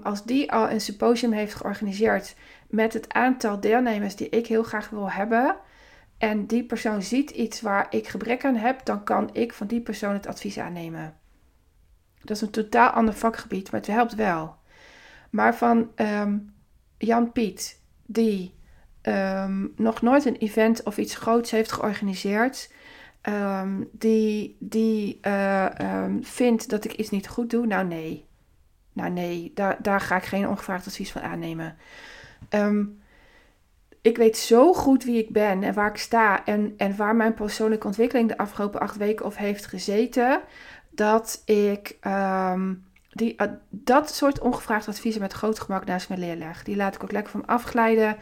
Als 0.04 0.24
die 0.24 0.52
al 0.52 0.70
een 0.70 0.82
symposium 0.82 1.32
heeft 1.32 1.54
georganiseerd 1.54 2.36
met 2.74 2.94
het 2.94 3.14
aantal 3.14 3.60
deelnemers 3.60 4.16
die 4.16 4.30
ik 4.30 4.48
heel 4.48 4.64
graag 4.64 4.90
wil 4.90 5.12
hebben. 5.12 5.56
En 6.18 6.46
die 6.46 6.64
persoon 6.64 7.02
ziet 7.02 7.30
iets 7.30 7.62
waar 7.62 7.88
ik 7.90 8.08
gebrek 8.08 8.46
aan 8.46 8.56
heb, 8.56 8.86
dan 8.86 9.04
kan 9.04 9.30
ik 9.34 9.54
van 9.54 9.68
die 9.68 9.82
persoon 9.82 10.14
het 10.14 10.28
advies 10.28 10.58
aannemen. 10.58 11.18
Dat 12.22 12.36
is 12.36 12.42
een 12.42 12.50
totaal 12.50 12.90
ander 12.90 13.14
vakgebied, 13.14 13.72
maar 13.72 13.80
het 13.80 13.90
helpt 13.90 14.16
wel. 14.16 14.56
Maar 15.30 15.56
van 15.56 15.92
um, 15.96 16.54
Jan 16.98 17.32
Piet, 17.32 17.80
die 18.06 18.56
um, 19.02 19.74
nog 19.76 20.02
nooit 20.02 20.26
een 20.26 20.38
event 20.38 20.84
of 20.84 20.98
iets 20.98 21.16
groots 21.16 21.52
heeft 21.52 21.72
georganiseerd, 21.72 22.72
um, 23.30 23.90
die, 23.92 24.58
die 24.60 25.20
um, 25.82 26.24
vindt 26.24 26.70
dat 26.70 26.86
ik 26.86 26.94
iets 26.94 27.10
niet 27.10 27.28
goed 27.28 27.50
doe, 27.50 27.66
nou 27.66 27.86
nee. 27.86 28.26
Nou 28.94 29.10
nee, 29.10 29.52
daar, 29.54 29.78
daar 29.82 30.02
ga 30.02 30.16
ik 30.16 30.24
geen 30.24 30.48
ongevraagd 30.48 30.88
advies 30.88 31.12
van 31.12 31.22
aannemen. 31.22 31.78
Ik 34.02 34.18
weet 34.18 34.38
zo 34.38 34.74
goed 34.74 35.04
wie 35.04 35.18
ik 35.18 35.30
ben 35.30 35.64
en 35.64 35.74
waar 35.74 35.90
ik 35.90 35.98
sta 35.98 36.46
en, 36.46 36.74
en 36.78 36.96
waar 36.96 37.16
mijn 37.16 37.34
persoonlijke 37.34 37.88
ontwikkeling 37.88 38.30
de 38.30 38.38
afgelopen 38.38 38.80
acht 38.80 38.98
weken 38.98 39.26
of 39.26 39.36
heeft 39.36 39.66
gezeten, 39.66 40.42
dat 40.90 41.42
ik 41.46 41.98
die, 43.14 43.34
uh, 43.38 43.48
dat 43.70 44.16
soort 44.16 44.40
ongevraagd 44.40 44.88
adviezen 44.88 45.22
met 45.22 45.34
groot 45.34 45.60
gemak 45.60 45.86
naast 45.86 46.10
mijn 46.10 46.20
leerleg. 46.20 46.64
Die 46.64 46.76
laat 46.76 46.96
ik 46.96 47.04
ook 47.04 47.12
lekker 47.12 47.32
van 47.32 47.46
afglijden. 47.46 48.18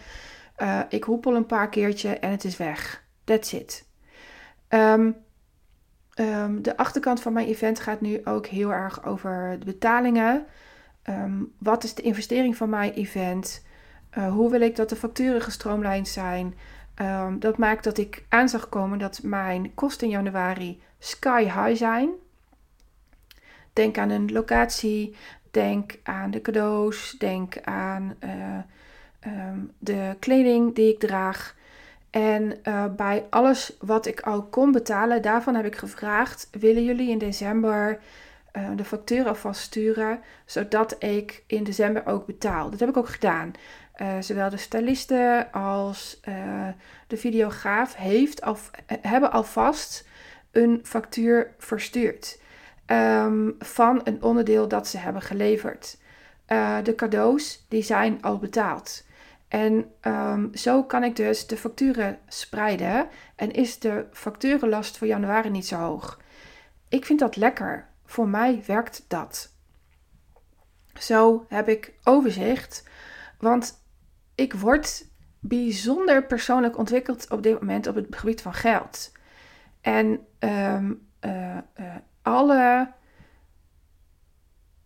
Uh, 0.58 0.80
ik 0.90 1.04
hoepel 1.04 1.36
een 1.36 1.46
paar 1.46 1.70
keertje 1.70 2.10
en 2.10 2.32
het 2.32 2.44
is 2.44 2.58
weg. 2.58 3.04
That's 3.24 3.54
it. 3.54 3.86
Um, 4.70 5.16
de 6.62 6.78
achterkant 6.78 7.22
van 7.22 7.34
mijn 7.34 7.48
event 7.48 7.80
gaat 7.80 8.02
nu 8.02 8.22
ook 8.24 8.46
heel 8.46 8.74
erg 8.74 9.06
over 9.06 9.56
de 9.60 9.66
betalingen. 9.66 10.46
Wat 11.58 11.84
is 11.84 11.94
de 11.94 12.02
investering 12.02 12.58
van 12.58 12.70
mijn 12.70 12.94
event? 12.94 13.66
Uh, 14.18 14.32
hoe 14.32 14.52
wil 14.52 14.62
ik 14.62 14.76
dat 14.76 14.90
de 14.90 14.96
facturen 14.96 15.42
gestroomlijnd 15.42 16.08
zijn? 16.08 16.54
dat 17.40 17.58
maakt 17.58 17.84
dat 17.84 17.98
ik 17.98 18.26
aan 18.30 18.50
zag 18.50 18.70
komen 18.70 19.00
dat 19.00 19.20
mijn 19.24 19.74
kosten 19.74 20.08
in 20.08 20.14
januari 20.14 20.82
sky 21.00 21.44
high 21.44 21.76
zijn. 21.76 22.10
Denk 23.74 23.98
aan 23.98 24.10
een 24.10 24.32
locatie, 24.32 25.16
denk 25.52 26.00
aan 26.04 26.32
de 26.32 26.42
cadeaus, 26.42 27.16
denk 27.18 27.62
aan 27.62 28.16
uh, 28.24 28.58
um, 29.50 29.72
de 29.80 30.16
kleding 30.20 30.76
die 30.76 30.94
ik 30.94 31.00
draag. 31.00 31.56
En 32.10 32.60
uh, 32.64 32.86
bij 32.96 33.26
alles 33.30 33.78
wat 33.80 34.06
ik 34.06 34.22
al 34.22 34.44
kon 34.44 34.72
betalen, 34.72 35.22
daarvan 35.22 35.56
heb 35.56 35.66
ik 35.66 35.76
gevraagd: 35.76 36.48
willen 36.52 36.84
jullie 36.84 37.10
in 37.10 37.18
december 37.18 38.00
de 38.76 38.86
factuur 38.86 39.28
alvast 39.28 39.62
sturen, 39.62 40.20
zodat 40.46 41.04
ik 41.04 41.44
in 41.48 41.64
december 41.64 42.06
ook 42.06 42.26
betaal? 42.26 42.70
Dat 42.70 42.80
heb 42.80 42.90
ik 42.90 42.98
ook 42.98 43.10
gedaan. 43.10 43.52
Uh, 44.02 44.14
zowel 44.20 44.50
de 44.50 44.58
styliste 44.58 45.48
als 45.52 46.20
de 47.08 47.18
videograaf 47.18 47.96
heeft 47.96 48.42
al, 48.42 48.58
hebben 48.86 49.32
alvast 49.32 50.08
een 50.52 50.80
factuur 50.84 51.54
verstuurd 51.58 52.42
um, 52.88 53.56
van 53.60 54.02
een 54.04 54.24
onderdeel 54.24 54.68
dat 54.68 54.88
ze 54.88 54.98
hebben 54.98 55.22
geleverd. 55.22 55.98
de 56.84 56.94
cadeaus 56.96 57.66
die 57.68 57.84
zijn 57.84 58.22
al 58.22 58.38
betaald. 58.38 59.04
En 59.48 59.92
um, 60.02 60.50
zo 60.54 60.84
kan 60.84 61.04
ik 61.04 61.16
dus 61.16 61.48
de 61.48 61.58
facturen 61.58 62.20
spreiden 62.28 63.08
en 63.36 63.52
is 63.52 63.80
de 63.80 64.06
facturenlast 64.12 64.98
voor 64.98 65.08
januari 65.08 65.50
niet 65.50 65.68
zo 65.68 65.76
hoog. 65.76 66.20
Ik 66.90 67.06
vind 67.06 67.20
dat 67.20 67.36
lekker. 67.36 67.88
Voor 68.06 68.28
mij 68.28 68.64
werkt 68.66 69.06
dat. 69.08 69.54
Zo 71.00 71.46
heb 71.48 71.68
ik 71.68 71.94
overzicht, 72.04 72.84
want 73.40 73.81
ik 74.42 74.54
word 74.54 75.08
bijzonder 75.40 76.26
persoonlijk 76.26 76.78
ontwikkeld 76.78 77.30
op 77.30 77.44
dit 77.44 77.60
moment 77.60 77.88
op 77.88 77.96
het 77.96 78.08
gebied 78.10 78.42
van 78.42 78.54
geld. 78.54 79.12
En 79.82 80.28
um, 80.40 81.08
uh, 81.26 81.58
uh, 81.80 81.96
alle 82.22 82.92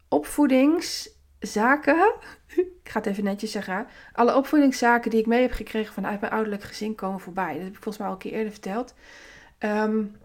opvoedingszaken 0.09 2.13
ik 2.55 2.67
ga 2.83 2.99
het 2.99 3.05
even 3.05 3.23
netjes 3.23 3.51
zeggen. 3.51 3.87
Alle 4.13 4.35
opvoedingszaken 4.35 5.11
die 5.11 5.19
ik 5.19 5.25
mee 5.25 5.41
heb 5.41 5.51
gekregen 5.51 5.93
vanuit 5.93 6.19
mijn 6.19 6.33
ouderlijk 6.33 6.63
gezin 6.63 6.95
komen 6.95 7.19
voorbij. 7.19 7.53
Dat 7.53 7.63
heb 7.63 7.75
ik 7.75 7.83
volgens 7.83 7.97
mij 7.97 8.07
al 8.07 8.13
een 8.13 8.19
keer 8.19 8.33
eerder 8.33 8.51
verteld. 8.51 8.93
Um, 9.59 10.15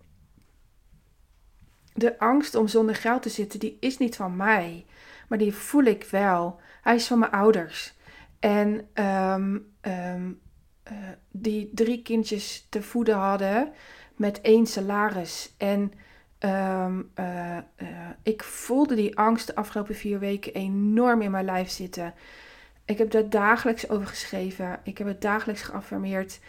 de 1.94 2.18
angst 2.18 2.54
om 2.54 2.68
zonder 2.68 2.94
geld 2.94 3.22
te 3.22 3.28
zitten, 3.28 3.60
die 3.60 3.76
is 3.80 3.98
niet 3.98 4.16
van 4.16 4.36
mij. 4.36 4.86
Maar 5.28 5.38
die 5.38 5.54
voel 5.54 5.84
ik 5.84 6.04
wel. 6.04 6.60
Hij 6.82 6.94
is 6.94 7.06
van 7.06 7.18
mijn 7.18 7.32
ouders. 7.32 7.98
En 8.40 8.88
um, 8.94 9.66
um, 9.80 10.40
uh, 10.92 10.98
die 11.30 11.70
drie 11.74 12.02
kindjes 12.02 12.66
te 12.68 12.82
voeden 12.82 13.16
hadden 13.16 13.72
met 14.16 14.40
één 14.40 14.66
salaris. 14.66 15.54
En 15.58 15.92
Um, 16.44 17.10
uh, 17.14 17.56
uh, 17.56 17.88
ik 18.22 18.42
voelde 18.42 18.94
die 18.94 19.18
angst 19.18 19.46
de 19.46 19.54
afgelopen 19.54 19.94
vier 19.94 20.18
weken 20.18 20.54
enorm 20.54 21.22
in 21.22 21.30
mijn 21.30 21.44
lijf 21.44 21.70
zitten. 21.70 22.14
Ik 22.84 22.98
heb 22.98 23.10
daar 23.10 23.28
dagelijks 23.28 23.88
over 23.88 24.06
geschreven. 24.06 24.80
Ik 24.84 24.98
heb 24.98 25.06
het 25.06 25.20
dagelijks 25.20 25.62
geaffirmeerd. 25.62 26.40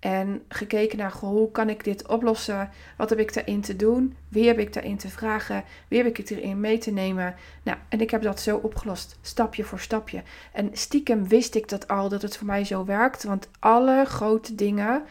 En 0.00 0.42
gekeken 0.48 0.98
naar 0.98 1.12
hoe 1.12 1.50
kan 1.50 1.68
ik 1.68 1.84
dit 1.84 2.08
oplossen? 2.08 2.70
Wat 2.96 3.10
heb 3.10 3.18
ik 3.18 3.34
daarin 3.34 3.60
te 3.60 3.76
doen? 3.76 4.16
Wie 4.28 4.46
heb 4.46 4.58
ik 4.58 4.72
daarin 4.72 4.96
te 4.96 5.08
vragen? 5.08 5.64
Wie 5.88 5.98
heb 5.98 6.06
ik 6.06 6.16
het 6.16 6.30
erin 6.30 6.60
mee 6.60 6.78
te 6.78 6.90
nemen? 6.90 7.34
Nou, 7.62 7.78
en 7.88 8.00
ik 8.00 8.10
heb 8.10 8.22
dat 8.22 8.40
zo 8.40 8.56
opgelost, 8.56 9.18
stapje 9.20 9.64
voor 9.64 9.80
stapje. 9.80 10.22
En 10.52 10.70
stiekem 10.72 11.28
wist 11.28 11.54
ik 11.54 11.68
dat 11.68 11.88
al, 11.88 12.08
dat 12.08 12.22
het 12.22 12.36
voor 12.36 12.46
mij 12.46 12.64
zo 12.64 12.84
werkt. 12.84 13.22
Want 13.22 13.48
alle 13.58 14.04
grote 14.04 14.54
dingen 14.54 15.02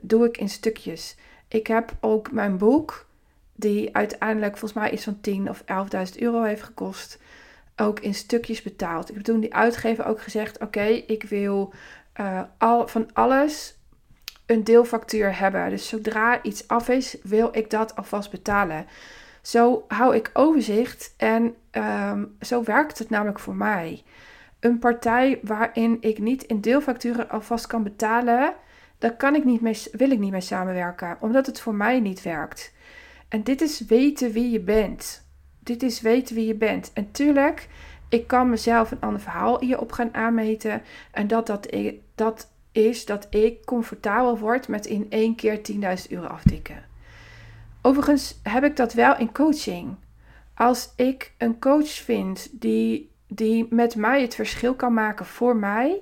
doe 0.00 0.26
ik 0.26 0.36
in 0.36 0.48
stukjes. 0.48 1.16
Ik 1.48 1.66
heb 1.66 1.96
ook 2.00 2.32
mijn 2.32 2.58
boek, 2.58 3.06
die 3.54 3.96
uiteindelijk 3.96 4.56
volgens 4.56 4.80
mij 4.80 4.90
iets 4.90 5.04
van 5.04 5.20
10 5.20 5.48
of 5.48 5.62
11.000 6.14 6.18
euro 6.18 6.42
heeft 6.42 6.62
gekost, 6.62 7.18
ook 7.76 8.00
in 8.00 8.14
stukjes 8.14 8.62
betaald. 8.62 9.08
Ik 9.08 9.14
heb 9.14 9.24
toen 9.24 9.40
die 9.40 9.54
uitgever 9.54 10.06
ook 10.06 10.20
gezegd: 10.20 10.58
Oké, 10.58 10.84
ik 10.84 11.22
wil 11.22 11.72
uh, 12.20 12.42
al, 12.58 12.88
van 12.88 13.10
alles 13.12 13.75
een 14.46 14.64
deelfactuur 14.64 15.38
hebben. 15.38 15.70
Dus 15.70 15.88
zodra 15.88 16.42
iets 16.42 16.68
af 16.68 16.88
is, 16.88 17.16
wil 17.22 17.48
ik 17.52 17.70
dat 17.70 17.96
alvast 17.96 18.30
betalen. 18.30 18.86
Zo 19.42 19.84
hou 19.88 20.14
ik 20.14 20.30
overzicht 20.32 21.14
en 21.16 21.54
ehm, 21.70 22.24
zo 22.40 22.62
werkt 22.62 22.98
het 22.98 23.10
namelijk 23.10 23.38
voor 23.38 23.54
mij. 23.54 24.02
Een 24.60 24.78
partij 24.78 25.40
waarin 25.42 25.96
ik 26.00 26.18
niet 26.18 26.42
in 26.42 26.60
deelfacturen 26.60 27.30
alvast 27.30 27.66
kan 27.66 27.82
betalen, 27.82 28.54
daar 28.98 29.16
kan 29.16 29.34
ik 29.34 29.44
niet 29.44 29.60
mee, 29.60 29.82
wil 29.92 30.10
ik 30.10 30.18
niet 30.18 30.30
mee 30.30 30.40
samenwerken, 30.40 31.16
omdat 31.20 31.46
het 31.46 31.60
voor 31.60 31.74
mij 31.74 32.00
niet 32.00 32.22
werkt. 32.22 32.74
En 33.28 33.42
dit 33.42 33.60
is 33.60 33.80
weten 33.80 34.32
wie 34.32 34.50
je 34.50 34.60
bent. 34.60 35.28
Dit 35.58 35.82
is 35.82 36.00
weten 36.00 36.34
wie 36.34 36.46
je 36.46 36.54
bent. 36.54 36.90
En 36.92 37.10
tuurlijk, 37.10 37.68
ik 38.08 38.26
kan 38.26 38.50
mezelf 38.50 38.90
een 38.90 39.00
ander 39.00 39.20
verhaal 39.20 39.60
hierop 39.60 39.92
gaan 39.92 40.14
aanmeten. 40.14 40.82
En 41.12 41.26
dat, 41.26 41.46
dat, 41.46 41.68
dat 42.14 42.50
is 42.76 43.04
dat 43.04 43.26
ik 43.30 43.64
comfortabel 43.64 44.38
word 44.38 44.68
met 44.68 44.86
in 44.86 45.06
één 45.08 45.34
keer 45.34 45.60
10.000 45.72 45.80
euro 46.08 46.26
aftikken. 46.26 46.84
Overigens 47.82 48.40
heb 48.42 48.64
ik 48.64 48.76
dat 48.76 48.92
wel 48.92 49.18
in 49.18 49.32
coaching. 49.32 49.96
Als 50.54 50.92
ik 50.96 51.32
een 51.38 51.58
coach 51.58 51.88
vind 51.88 52.48
die, 52.52 53.10
die 53.28 53.66
met 53.70 53.96
mij 53.96 54.20
het 54.22 54.34
verschil 54.34 54.74
kan 54.74 54.94
maken 54.94 55.26
voor 55.26 55.56
mij, 55.56 56.00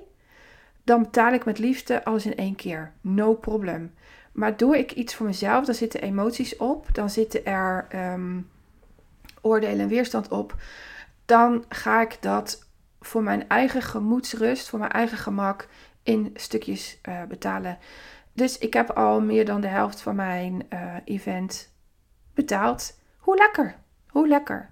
dan 0.83 1.01
betaal 1.01 1.33
ik 1.33 1.45
met 1.45 1.59
liefde 1.59 2.05
alles 2.05 2.25
in 2.25 2.35
één 2.35 2.55
keer. 2.55 2.91
No 3.01 3.33
problem. 3.33 3.93
Maar 4.31 4.57
doe 4.57 4.77
ik 4.77 4.91
iets 4.91 5.15
voor 5.15 5.25
mezelf, 5.25 5.65
dan 5.65 5.75
zitten 5.75 6.01
emoties 6.01 6.57
op, 6.57 6.87
dan 6.91 7.09
zitten 7.09 7.45
er 7.45 7.87
um, 8.13 8.49
oordelen 9.41 9.79
en 9.79 9.87
weerstand 9.87 10.27
op. 10.27 10.55
Dan 11.25 11.65
ga 11.69 12.01
ik 12.01 12.17
dat 12.19 12.67
voor 13.01 13.23
mijn 13.23 13.49
eigen 13.49 13.81
gemoedsrust, 13.81 14.69
voor 14.69 14.79
mijn 14.79 14.91
eigen 14.91 15.17
gemak 15.17 15.67
in 16.05 16.31
stukjes 16.33 16.97
uh, 17.09 17.23
betalen. 17.23 17.77
Dus 18.33 18.57
ik 18.57 18.73
heb 18.73 18.89
al 18.89 19.21
meer 19.21 19.45
dan 19.45 19.61
de 19.61 19.67
helft 19.67 20.01
van 20.01 20.15
mijn 20.15 20.67
uh, 20.73 20.95
event 21.05 21.73
betaald. 22.33 22.99
Hoe 23.17 23.35
lekker! 23.35 23.75
Hoe 24.07 24.27
lekker! 24.27 24.69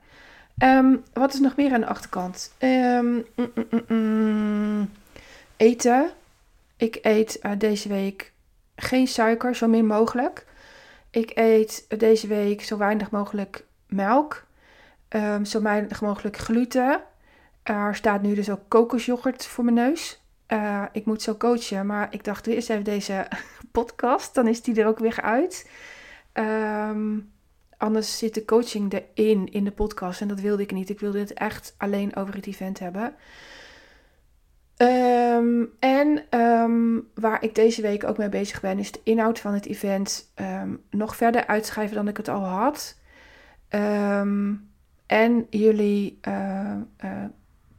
Um, 0.58 1.04
wat 1.14 1.34
is 1.34 1.40
nog 1.40 1.56
meer 1.56 1.74
aan 1.74 1.80
de 1.80 1.88
achterkant? 1.88 2.54
Um, 2.60 3.26
mm, 3.36 3.52
mm, 3.56 3.84
mm, 3.88 4.90
eten. 5.58 6.10
Ik 6.78 7.00
eet 7.02 7.40
uh, 7.42 7.52
deze 7.58 7.88
week 7.88 8.32
geen 8.76 9.08
suiker, 9.08 9.56
zo 9.56 9.68
min 9.68 9.86
mogelijk. 9.86 10.46
Ik 11.10 11.32
eet 11.36 11.86
deze 11.98 12.28
week 12.28 12.64
zo 12.64 12.78
weinig 12.78 13.12
mogelijk 13.12 13.66
melk. 13.88 14.46
Um, 15.10 15.46
zo 15.46 15.62
weinig 15.62 16.02
mogelijk 16.02 16.38
gluten. 16.38 17.02
Er 17.64 17.96
staat 17.96 18.22
nu 18.22 18.36
dus 18.36 18.50
ook 18.50 18.62
kokosjoghurt 18.68 19.46
voor 19.46 19.64
mijn 19.64 19.76
neus. 19.76 20.23
Uh, 20.48 20.84
ik 20.92 21.06
moet 21.06 21.22
zo 21.22 21.36
coachen, 21.36 21.86
maar 21.86 22.08
ik 22.14 22.24
dacht, 22.24 22.48
eerst 22.48 22.70
even 22.70 22.84
deze 22.84 23.28
podcast. 23.72 24.36
Dan 24.36 24.48
is 24.48 24.62
die 24.62 24.82
er 24.82 24.88
ook 24.88 25.00
weer 25.00 25.22
uit. 25.22 25.70
Um, 26.34 27.32
anders 27.78 28.18
zit 28.18 28.34
de 28.34 28.46
coaching 28.46 28.94
erin 29.16 29.52
in 29.52 29.64
de 29.64 29.72
podcast. 29.72 30.22
En 30.22 30.28
dat 30.28 30.40
wilde 30.40 30.64
ik 30.64 30.72
niet. 30.72 30.90
Ik 30.90 31.00
wilde 31.00 31.20
het 31.20 31.34
echt 31.34 31.76
alleen 31.78 32.16
over 32.16 32.36
het 32.36 32.48
event 32.48 32.80
hebben. 32.80 33.16
Um, 34.78 35.70
en 35.80 36.40
um, 36.40 37.08
waar 37.14 37.44
ik 37.44 37.56
deze 37.56 37.82
week 37.82 38.04
ook 38.04 38.18
mee 38.18 38.30
bezig 38.30 38.62
ben, 38.62 38.80
is 38.80 38.92
de 38.92 39.02
inhoud 39.04 39.40
van 39.40 39.54
het 39.54 39.66
event 39.66 40.34
nog 40.90 41.16
verder 41.16 41.48
uitschrijven 41.48 41.96
dan 41.96 42.08
ik 42.08 42.18
het 42.18 42.28
al 42.28 42.44
had. 42.44 42.98
en 45.06 45.48
jullie 45.50 46.20
uh, 46.28 46.76
uh, 47.04 47.24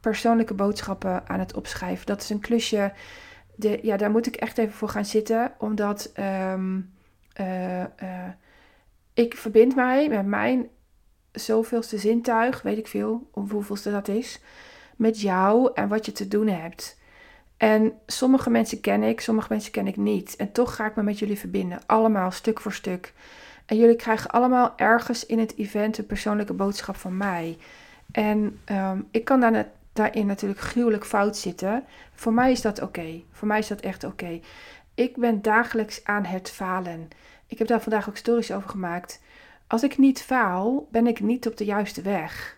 persoonlijke 0.05 0.53
boodschappen 0.53 1.27
aan 1.29 1.39
het 1.39 1.53
opschrijven. 1.53 2.05
Dat 2.05 2.21
is 2.21 2.29
een 2.29 2.39
klusje. 2.39 2.93
De, 3.55 3.79
ja, 3.81 3.97
daar 3.97 4.11
moet 4.11 4.27
ik 4.27 4.35
echt 4.35 4.57
even 4.57 4.73
voor 4.73 4.89
gaan 4.89 5.05
zitten. 5.05 5.53
Omdat 5.57 6.11
um, 6.51 6.93
uh, 7.39 7.79
uh, 7.79 7.87
ik 9.13 9.37
verbind 9.37 9.75
mij 9.75 10.09
met 10.09 10.25
mijn 10.25 10.67
zoveelste 11.31 11.97
zintuig, 11.97 12.61
weet 12.61 12.77
ik 12.77 12.87
veel, 12.87 13.29
of 13.31 13.51
hoeveelste 13.51 13.91
dat 13.91 14.07
is, 14.07 14.39
met 14.95 15.21
jou 15.21 15.71
en 15.73 15.87
wat 15.87 16.05
je 16.05 16.11
te 16.11 16.27
doen 16.27 16.47
hebt. 16.47 16.97
En 17.57 17.93
sommige 18.05 18.49
mensen 18.49 18.81
ken 18.81 19.03
ik, 19.03 19.21
sommige 19.21 19.47
mensen 19.49 19.71
ken 19.71 19.87
ik 19.87 19.97
niet. 19.97 20.35
En 20.35 20.51
toch 20.51 20.75
ga 20.75 20.85
ik 20.85 20.95
me 20.95 21.03
met 21.03 21.19
jullie 21.19 21.39
verbinden, 21.39 21.79
allemaal 21.85 22.31
stuk 22.31 22.59
voor 22.59 22.73
stuk. 22.73 23.13
En 23.65 23.77
jullie 23.77 23.95
krijgen 23.95 24.29
allemaal 24.29 24.73
ergens 24.75 25.25
in 25.25 25.39
het 25.39 25.57
event 25.57 25.97
een 25.97 26.05
persoonlijke 26.05 26.53
boodschap 26.53 26.95
van 26.95 27.17
mij. 27.17 27.57
En 28.11 28.59
um, 28.71 29.07
ik 29.11 29.25
kan 29.25 29.39
daar 29.39 29.73
daarin 29.95 30.25
natuurlijk 30.25 30.59
gruwelijk 30.59 31.05
fout 31.05 31.37
zitten. 31.37 31.83
Voor 32.13 32.33
mij 32.33 32.51
is 32.51 32.61
dat 32.61 32.81
oké. 32.81 33.21
Voor 33.31 33.47
mij 33.47 33.59
is 33.59 33.67
dat 33.67 33.79
echt 33.79 34.03
oké. 34.03 34.39
Ik 34.93 35.17
ben 35.17 35.41
dagelijks 35.41 36.03
aan 36.03 36.25
het 36.25 36.51
falen. 36.51 37.07
Ik 37.47 37.57
heb 37.57 37.67
daar 37.67 37.81
vandaag 37.81 38.09
ook 38.09 38.17
stories 38.17 38.51
over 38.51 38.69
gemaakt. 38.69 39.21
Als 39.67 39.83
ik 39.83 39.97
niet 39.97 40.21
faal, 40.21 40.87
ben 40.91 41.07
ik 41.07 41.19
niet 41.19 41.47
op 41.47 41.57
de 41.57 41.65
juiste 41.65 42.01
weg. 42.01 42.57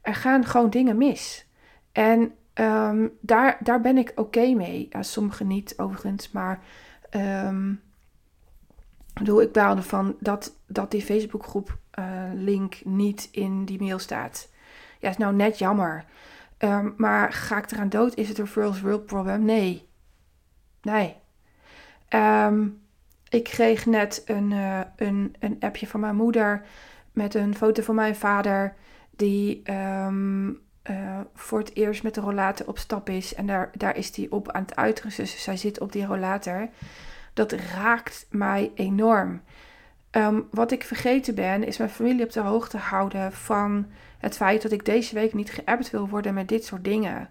Er 0.00 0.14
gaan 0.14 0.44
gewoon 0.44 0.70
dingen 0.70 0.96
mis. 0.96 1.46
En 1.92 2.34
um, 2.54 3.12
daar, 3.20 3.56
daar 3.60 3.80
ben 3.80 3.98
ik 3.98 4.12
oké 4.14 4.54
mee. 4.54 4.86
Ja, 4.90 5.02
sommige 5.02 5.44
niet 5.44 5.74
overigens, 5.76 6.30
maar 6.30 6.60
um, 7.10 7.80
bedoel, 9.14 9.42
ik 9.42 9.52
baalde 9.52 9.82
van 9.82 10.16
dat, 10.20 10.56
dat 10.66 10.90
die 10.90 11.02
Facebookgroep 11.02 11.78
uh, 11.98 12.04
link 12.34 12.80
niet 12.84 13.28
in 13.30 13.64
die 13.64 13.82
mail 13.82 13.98
staat. 13.98 14.48
Ja, 14.98 15.08
is 15.08 15.16
nou 15.16 15.34
net 15.34 15.58
jammer. 15.58 16.04
Um, 16.58 16.94
maar 16.96 17.32
ga 17.32 17.58
ik 17.58 17.70
eraan 17.70 17.88
dood? 17.88 18.14
Is 18.14 18.28
het 18.28 18.38
een 18.38 18.46
first 18.46 18.80
world 18.80 19.06
problem? 19.06 19.44
Nee. 19.44 19.88
Nee. 20.82 21.16
Um, 22.10 22.82
ik 23.28 23.44
kreeg 23.44 23.86
net 23.86 24.22
een, 24.26 24.50
uh, 24.50 24.80
een, 24.96 25.36
een 25.38 25.56
appje 25.60 25.86
van 25.86 26.00
mijn 26.00 26.16
moeder 26.16 26.62
met 27.12 27.34
een 27.34 27.54
foto 27.54 27.82
van 27.82 27.94
mijn 27.94 28.16
vader. 28.16 28.74
Die 29.10 29.72
um, 29.72 30.48
uh, 30.90 31.20
voor 31.34 31.58
het 31.58 31.76
eerst 31.76 32.02
met 32.02 32.14
de 32.14 32.20
rollator 32.20 32.66
op 32.66 32.78
stap 32.78 33.08
is. 33.08 33.34
En 33.34 33.46
daar, 33.46 33.70
daar 33.74 33.96
is 33.96 34.16
hij 34.16 34.26
op 34.30 34.50
aan 34.50 34.62
het 34.62 34.76
uitrusten. 34.76 35.24
Dus 35.24 35.42
zij 35.42 35.56
zit 35.56 35.80
op 35.80 35.92
die 35.92 36.06
rollator. 36.06 36.68
Dat 37.32 37.52
raakt 37.52 38.26
mij 38.30 38.72
enorm. 38.74 39.42
Wat 40.50 40.70
ik 40.70 40.84
vergeten 40.84 41.34
ben, 41.34 41.66
is 41.66 41.78
mijn 41.78 41.90
familie 41.90 42.24
op 42.24 42.32
de 42.32 42.40
hoogte 42.40 42.78
houden 42.78 43.32
van 43.32 43.86
het 44.24 44.36
feit 44.36 44.62
dat 44.62 44.72
ik 44.72 44.84
deze 44.84 45.14
week 45.14 45.34
niet 45.34 45.50
geappt 45.50 45.90
wil 45.90 46.08
worden 46.08 46.34
met 46.34 46.48
dit 46.48 46.64
soort 46.64 46.84
dingen. 46.84 47.30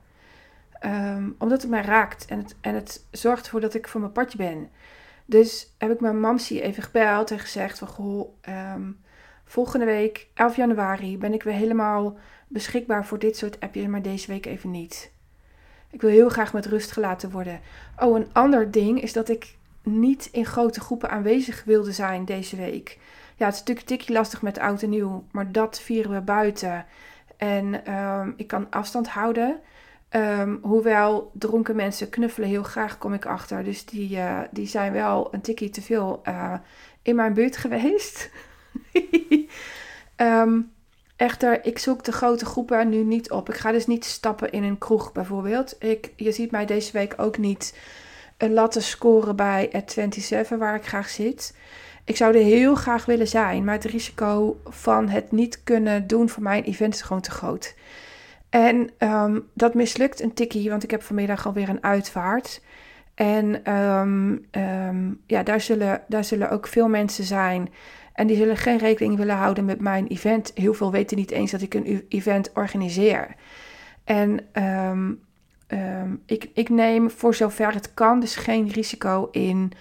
Um, 0.86 1.36
omdat 1.38 1.62
het 1.62 1.72
mij 1.72 1.82
raakt 1.82 2.26
en 2.26 2.38
het, 2.38 2.56
en 2.62 2.76
het 2.76 3.06
zorgt 3.12 3.44
ervoor 3.44 3.62
dat 3.62 3.74
ik 3.74 3.88
voor 3.88 4.00
mijn 4.00 4.12
padje 4.12 4.38
ben. 4.38 4.70
Dus 5.26 5.74
heb 5.78 5.92
ik 5.92 6.00
mijn 6.00 6.20
mamsie 6.20 6.62
even 6.62 6.84
gebeld 6.84 7.32
en 7.32 7.40
gezegd 7.40 7.80
van 7.80 7.88
goh, 7.88 8.34
um, 8.76 9.00
volgende 9.46 9.86
week, 9.86 10.28
11 10.34 10.56
januari, 10.56 11.18
ben 11.18 11.34
ik 11.34 11.44
weer 11.44 11.54
helemaal 11.54 12.18
beschikbaar 12.48 13.06
voor 13.06 13.20
dit 13.20 13.38
soort 13.38 13.60
appjes, 13.60 13.88
maar 13.88 14.02
deze 14.02 14.28
week 14.28 14.46
even 14.46 14.72
niet. 14.72 15.12
Ik 15.90 16.02
wil 16.02 16.10
heel 16.10 16.30
graag 16.30 16.54
met 16.54 16.66
rust 16.66 16.92
gelaten 16.92 17.32
worden. 17.32 17.60
Oh, 18.00 18.18
een 18.18 18.30
ander 18.34 18.72
ding 18.72 19.02
is 19.02 19.14
dat 19.14 19.30
ik 19.30 19.58
niet 19.84 20.30
in 20.32 20.46
grote 20.46 20.80
groepen 20.80 21.10
aanwezig 21.10 21.64
wilde 21.64 21.92
zijn 21.92 22.26
deze 22.26 22.56
week. 22.56 23.00
Ja, 23.36 23.46
het 23.46 23.54
is 23.54 23.60
natuurlijk 23.60 23.90
een 23.90 23.98
tikje 23.98 24.14
lastig 24.14 24.42
met 24.42 24.60
oud 24.60 24.82
en 24.82 24.90
nieuw, 24.90 25.24
maar 25.32 25.52
dat 25.52 25.80
vieren 25.80 26.12
we 26.12 26.22
buiten. 26.22 26.86
En 27.38 27.94
um, 27.94 28.34
ik 28.38 28.48
kan 28.48 28.68
afstand 28.70 29.08
houden. 29.08 29.60
Um, 30.16 30.60
hoewel 30.62 31.32
dronken 31.34 31.76
mensen 31.76 32.10
knuffelen 32.10 32.50
heel 32.50 32.64
graag, 32.64 32.98
kom 32.98 33.14
ik 33.14 33.26
achter. 33.26 33.64
Dus 33.64 33.86
die, 33.86 34.16
uh, 34.16 34.40
die 34.52 34.68
zijn 34.68 34.94
wel 34.94 35.34
een 35.34 35.42
tikje 35.42 35.70
te 35.70 35.82
veel 35.82 36.22
uh, 36.28 36.54
in 37.02 37.16
mijn 37.16 37.34
buurt 37.34 37.58
geweest. 37.58 38.30
um, 40.18 40.72
echter, 41.16 41.66
ik 41.66 41.80
zoek 41.80 42.04
de 42.04 42.12
grote 42.12 42.46
groepen 42.46 42.90
nu 42.90 43.04
niet 43.04 43.32
op. 43.32 43.50
Ik 43.50 43.56
ga 43.56 43.72
dus 43.72 43.88
niet 43.88 44.06
stappen 44.06 44.52
in 44.52 44.64
een 44.64 44.78
kroeg 44.78 45.12
bijvoorbeeld. 45.12 45.76
Ik, 45.80 46.14
je 46.16 46.32
ziet 46.32 46.52
mij 46.52 46.66
deze 46.66 46.92
week 46.92 47.14
ook 47.18 47.38
niet 47.38 47.78
een 48.38 48.54
latte 48.54 48.82
scoren 48.82 49.36
bij 49.36 49.70
at 49.72 49.92
27, 49.92 50.58
waar 50.58 50.76
ik 50.76 50.86
graag 50.86 51.10
zit. 51.10 51.56
Ik 52.06 52.18
zou 52.18 52.38
er 52.38 52.44
heel 52.44 52.76
graag 52.76 53.06
willen 53.06 53.28
zijn, 53.28 53.64
maar 53.64 53.74
het 53.74 53.84
risico 53.84 54.60
van 54.66 55.10
het 55.10 55.32
niet 55.32 55.64
kunnen 55.64 56.08
doen 56.08 56.30
voor 56.30 56.44
mijn 56.44 56.64
event 56.64 56.94
is 56.94 57.02
gewoon 57.02 57.22
te 57.22 57.32
groot. 57.32 57.76
En 58.50 58.90
ehm, 58.98 59.40
dat 59.54 59.74
mislukt 59.74 60.22
een 60.22 60.34
tikkie, 60.34 60.70
want 60.70 60.84
ik 60.84 60.92
heb 60.92 61.04
vanmiddag 61.04 61.46
alweer 61.46 61.70
een 61.70 61.84
uitvaart. 61.84 62.62
En 63.16 63.64
ehm, 63.64 64.38
ehm, 64.52 65.12
ja, 65.28 65.44
daar 65.44 65.62
zullen, 65.62 66.02
daar 66.08 66.24
zullen 66.24 66.50
ook 66.50 66.68
veel 66.68 66.88
mensen 66.88 67.24
zijn. 67.24 67.70
En 68.14 68.28
die 68.28 68.38
zullen 68.38 68.58
geen 68.58 68.78
rekening 68.78 69.18
willen 69.18 69.36
houden 69.36 69.66
met 69.66 69.80
mijn 69.80 70.08
event. 70.08 70.52
Heel 70.56 70.74
veel 70.74 70.92
weten 70.92 71.18
niet 71.18 71.32
eens 71.32 71.52
dat 71.52 71.62
ik 71.62 71.74
een 71.74 72.06
event 72.10 72.52
organiseer. 72.54 73.36
En 74.04 74.40
ik, 76.26 76.50
ik 76.54 76.70
neem 76.70 77.12
voor 77.12 77.36
zover 77.36 77.74
het 77.74 77.94
kan 77.94 78.20
dus 78.20 78.36
geen 78.36 78.70
risico 78.70 79.28
in 79.32 79.72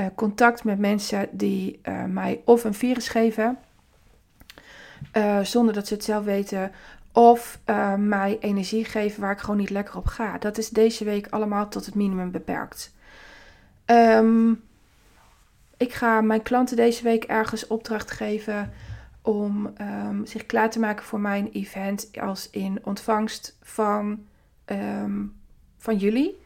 uh, 0.00 0.06
contact 0.14 0.64
met 0.64 0.78
mensen 0.78 1.28
die 1.30 1.80
uh, 1.82 2.04
mij 2.04 2.40
of 2.44 2.64
een 2.64 2.74
virus 2.74 3.08
geven, 3.08 3.58
uh, 5.16 5.40
zonder 5.40 5.74
dat 5.74 5.86
ze 5.86 5.94
het 5.94 6.04
zelf 6.04 6.24
weten, 6.24 6.72
of 7.12 7.58
mij 7.98 8.36
energie 8.40 8.84
geven 8.84 9.20
waar 9.20 9.32
ik 9.32 9.38
gewoon 9.38 9.56
niet 9.56 9.70
lekker 9.70 9.96
op 9.96 10.06
ga. 10.06 10.38
Dat 10.38 10.58
is 10.58 10.68
deze 10.68 11.04
week 11.04 11.26
allemaal 11.30 11.68
tot 11.68 11.86
het 11.86 11.94
minimum 11.94 12.30
beperkt. 12.30 12.94
Um, 13.86 14.62
ik 15.76 15.92
ga 15.92 16.20
mijn 16.20 16.42
klanten 16.42 16.76
deze 16.76 17.02
week 17.02 17.24
ergens 17.24 17.66
opdracht 17.66 18.10
geven 18.10 18.72
om 19.22 19.72
um, 19.80 20.26
zich 20.26 20.46
klaar 20.46 20.70
te 20.70 20.78
maken 20.78 21.04
voor 21.04 21.20
mijn 21.20 21.50
event 21.52 22.10
als 22.20 22.50
in 22.50 22.78
ontvangst 22.82 23.56
van, 23.62 24.26
um, 24.66 25.34
van 25.78 25.96
jullie. 25.96 26.42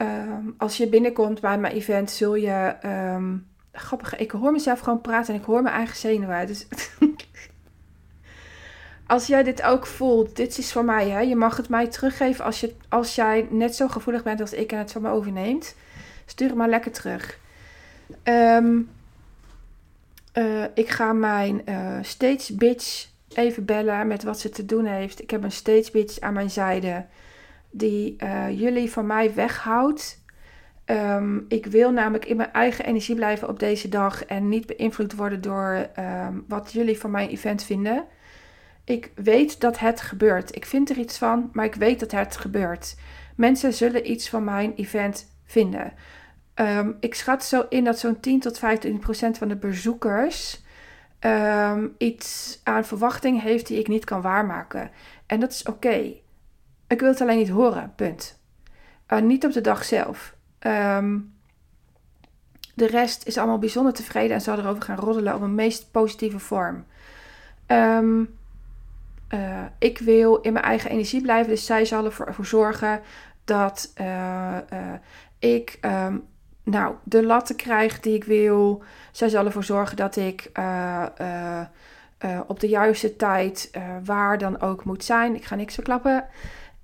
Ehm, 0.00 0.50
als 0.56 0.76
je 0.76 0.88
binnenkomt 0.88 1.40
bij 1.40 1.58
mijn 1.58 1.74
event, 1.74 2.10
zul 2.10 2.34
je. 2.34 2.76
Um, 2.84 3.48
grappig, 3.72 4.16
ik 4.16 4.30
hoor 4.30 4.52
mezelf 4.52 4.80
gewoon 4.80 5.00
praten 5.00 5.34
en 5.34 5.40
ik 5.40 5.46
hoor 5.46 5.62
mijn 5.62 5.74
eigen 5.74 5.96
zenuwen. 5.96 6.46
Dus 6.46 6.66
als 9.06 9.26
jij 9.26 9.42
dit 9.42 9.62
ook 9.62 9.86
voelt, 9.86 10.36
dit 10.36 10.58
is 10.58 10.72
voor 10.72 10.84
mij. 10.84 11.08
Hè? 11.08 11.20
Je 11.20 11.36
mag 11.36 11.56
het 11.56 11.68
mij 11.68 11.86
teruggeven 11.86 12.44
als, 12.44 12.60
je, 12.60 12.74
als 12.88 13.14
jij 13.14 13.46
net 13.50 13.76
zo 13.76 13.88
gevoelig 13.88 14.22
bent 14.22 14.40
als 14.40 14.52
ik 14.52 14.72
en 14.72 14.78
het 14.78 14.92
van 14.92 15.02
me 15.02 15.10
overneemt. 15.10 15.74
Stuur 16.26 16.48
het 16.48 16.56
maar 16.56 16.68
lekker 16.68 16.92
terug. 16.92 17.38
Um, 18.24 18.90
uh, 20.34 20.64
ik 20.74 20.88
ga 20.88 21.12
mijn 21.12 21.62
uh, 21.68 21.98
stage 22.02 22.54
bitch 22.54 23.08
even 23.34 23.64
bellen 23.64 24.06
met 24.06 24.22
wat 24.22 24.40
ze 24.40 24.48
te 24.48 24.66
doen 24.66 24.84
heeft. 24.84 25.22
Ik 25.22 25.30
heb 25.30 25.42
een 25.42 25.52
stage 25.52 25.88
bitch 25.92 26.20
aan 26.20 26.32
mijn 26.32 26.50
zijde 26.50 27.04
die 27.70 28.16
uh, 28.22 28.60
jullie 28.60 28.90
van 28.90 29.06
mij 29.06 29.34
weghoudt. 29.34 30.18
Um, 30.86 31.44
ik 31.48 31.66
wil 31.66 31.90
namelijk 31.92 32.24
in 32.24 32.36
mijn 32.36 32.52
eigen 32.52 32.84
energie 32.84 33.14
blijven 33.14 33.48
op 33.48 33.58
deze 33.58 33.88
dag 33.88 34.24
en 34.24 34.48
niet 34.48 34.66
beïnvloed 34.66 35.14
worden 35.14 35.40
door 35.40 35.86
um, 35.98 36.44
wat 36.48 36.72
jullie 36.72 36.98
van 36.98 37.10
mijn 37.10 37.28
event 37.28 37.62
vinden. 37.62 38.04
Ik 38.84 39.10
weet 39.14 39.60
dat 39.60 39.78
het 39.78 40.00
gebeurt. 40.00 40.56
Ik 40.56 40.66
vind 40.66 40.90
er 40.90 40.96
iets 40.96 41.18
van, 41.18 41.50
maar 41.52 41.64
ik 41.64 41.74
weet 41.74 42.00
dat 42.00 42.10
het 42.10 42.36
gebeurt. 42.36 42.96
Mensen 43.36 43.72
zullen 43.72 44.10
iets 44.10 44.28
van 44.28 44.44
mijn 44.44 44.72
event 44.74 45.30
vinden. 45.44 45.92
Um, 46.54 46.96
ik 47.00 47.14
schat 47.14 47.44
zo 47.44 47.66
in 47.68 47.84
dat 47.84 47.98
zo'n 47.98 48.20
10 48.20 48.40
tot 48.40 48.58
15 48.58 48.98
procent 48.98 49.38
van 49.38 49.48
de 49.48 49.56
bezoekers 49.56 50.62
iets 51.98 52.60
aan 52.64 52.84
verwachting 52.84 53.42
heeft 53.42 53.66
die 53.66 53.78
ik 53.78 53.88
niet 53.88 54.04
kan 54.04 54.20
waarmaken. 54.20 54.90
En 55.26 55.40
dat 55.40 55.50
is 55.50 55.62
oké. 55.62 56.12
Ik 56.90 57.00
wil 57.00 57.08
het 57.08 57.20
alleen 57.20 57.38
niet 57.38 57.48
horen, 57.48 57.92
punt. 57.96 58.38
Uh, 59.08 59.20
niet 59.20 59.44
op 59.44 59.52
de 59.52 59.60
dag 59.60 59.84
zelf. 59.84 60.34
Um, 60.60 61.34
de 62.74 62.86
rest 62.86 63.26
is 63.26 63.38
allemaal 63.38 63.58
bijzonder 63.58 63.92
tevreden 63.92 64.34
en 64.34 64.40
zal 64.40 64.58
erover 64.58 64.82
gaan 64.82 64.98
roddelen 64.98 65.34
op 65.34 65.40
een 65.40 65.54
meest 65.54 65.90
positieve 65.90 66.38
vorm. 66.38 66.84
Um, 67.66 68.38
uh, 69.28 69.64
ik 69.78 69.98
wil 69.98 70.36
in 70.36 70.52
mijn 70.52 70.64
eigen 70.64 70.90
energie 70.90 71.22
blijven, 71.22 71.50
dus 71.50 71.66
zij 71.66 71.84
zal 71.84 72.04
ervoor 72.04 72.44
zorgen 72.44 73.00
dat 73.44 73.92
uh, 74.00 74.56
ik 75.38 75.78
um, 75.80 76.24
nou, 76.62 76.94
de 77.02 77.26
latten 77.26 77.56
krijg 77.56 78.00
die 78.00 78.14
ik 78.14 78.24
wil. 78.24 78.82
Zij 79.12 79.28
zal 79.28 79.44
ervoor 79.44 79.64
zorgen 79.64 79.96
dat 79.96 80.16
ik 80.16 80.50
op 82.46 82.60
de 82.60 82.68
juiste 82.68 83.16
tijd 83.16 83.70
waar 84.04 84.38
dan 84.38 84.60
ook 84.60 84.84
moet 84.84 85.04
zijn. 85.04 85.34
Ik 85.34 85.44
ga 85.44 85.54
niks 85.54 85.74
verklappen. 85.74 86.24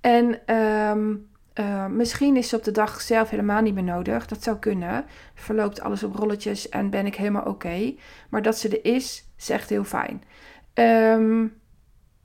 En 0.01 0.55
um, 0.55 1.29
uh, 1.59 1.85
misschien 1.85 2.37
is 2.37 2.49
ze 2.49 2.55
op 2.55 2.63
de 2.63 2.71
dag 2.71 3.01
zelf 3.01 3.29
helemaal 3.29 3.61
niet 3.61 3.73
meer 3.73 3.83
nodig. 3.83 4.27
Dat 4.27 4.43
zou 4.43 4.57
kunnen. 4.57 5.05
Verloopt 5.33 5.81
alles 5.81 6.03
op 6.03 6.15
rolletjes 6.15 6.69
en 6.69 6.89
ben 6.89 7.05
ik 7.05 7.15
helemaal 7.15 7.45
oké. 7.45 7.95
Maar 8.29 8.41
dat 8.41 8.57
ze 8.57 8.69
er 8.69 8.93
is, 8.93 9.29
is 9.37 9.49
echt 9.49 9.69
heel 9.69 9.83
fijn. 9.83 10.23
Um, 10.73 11.53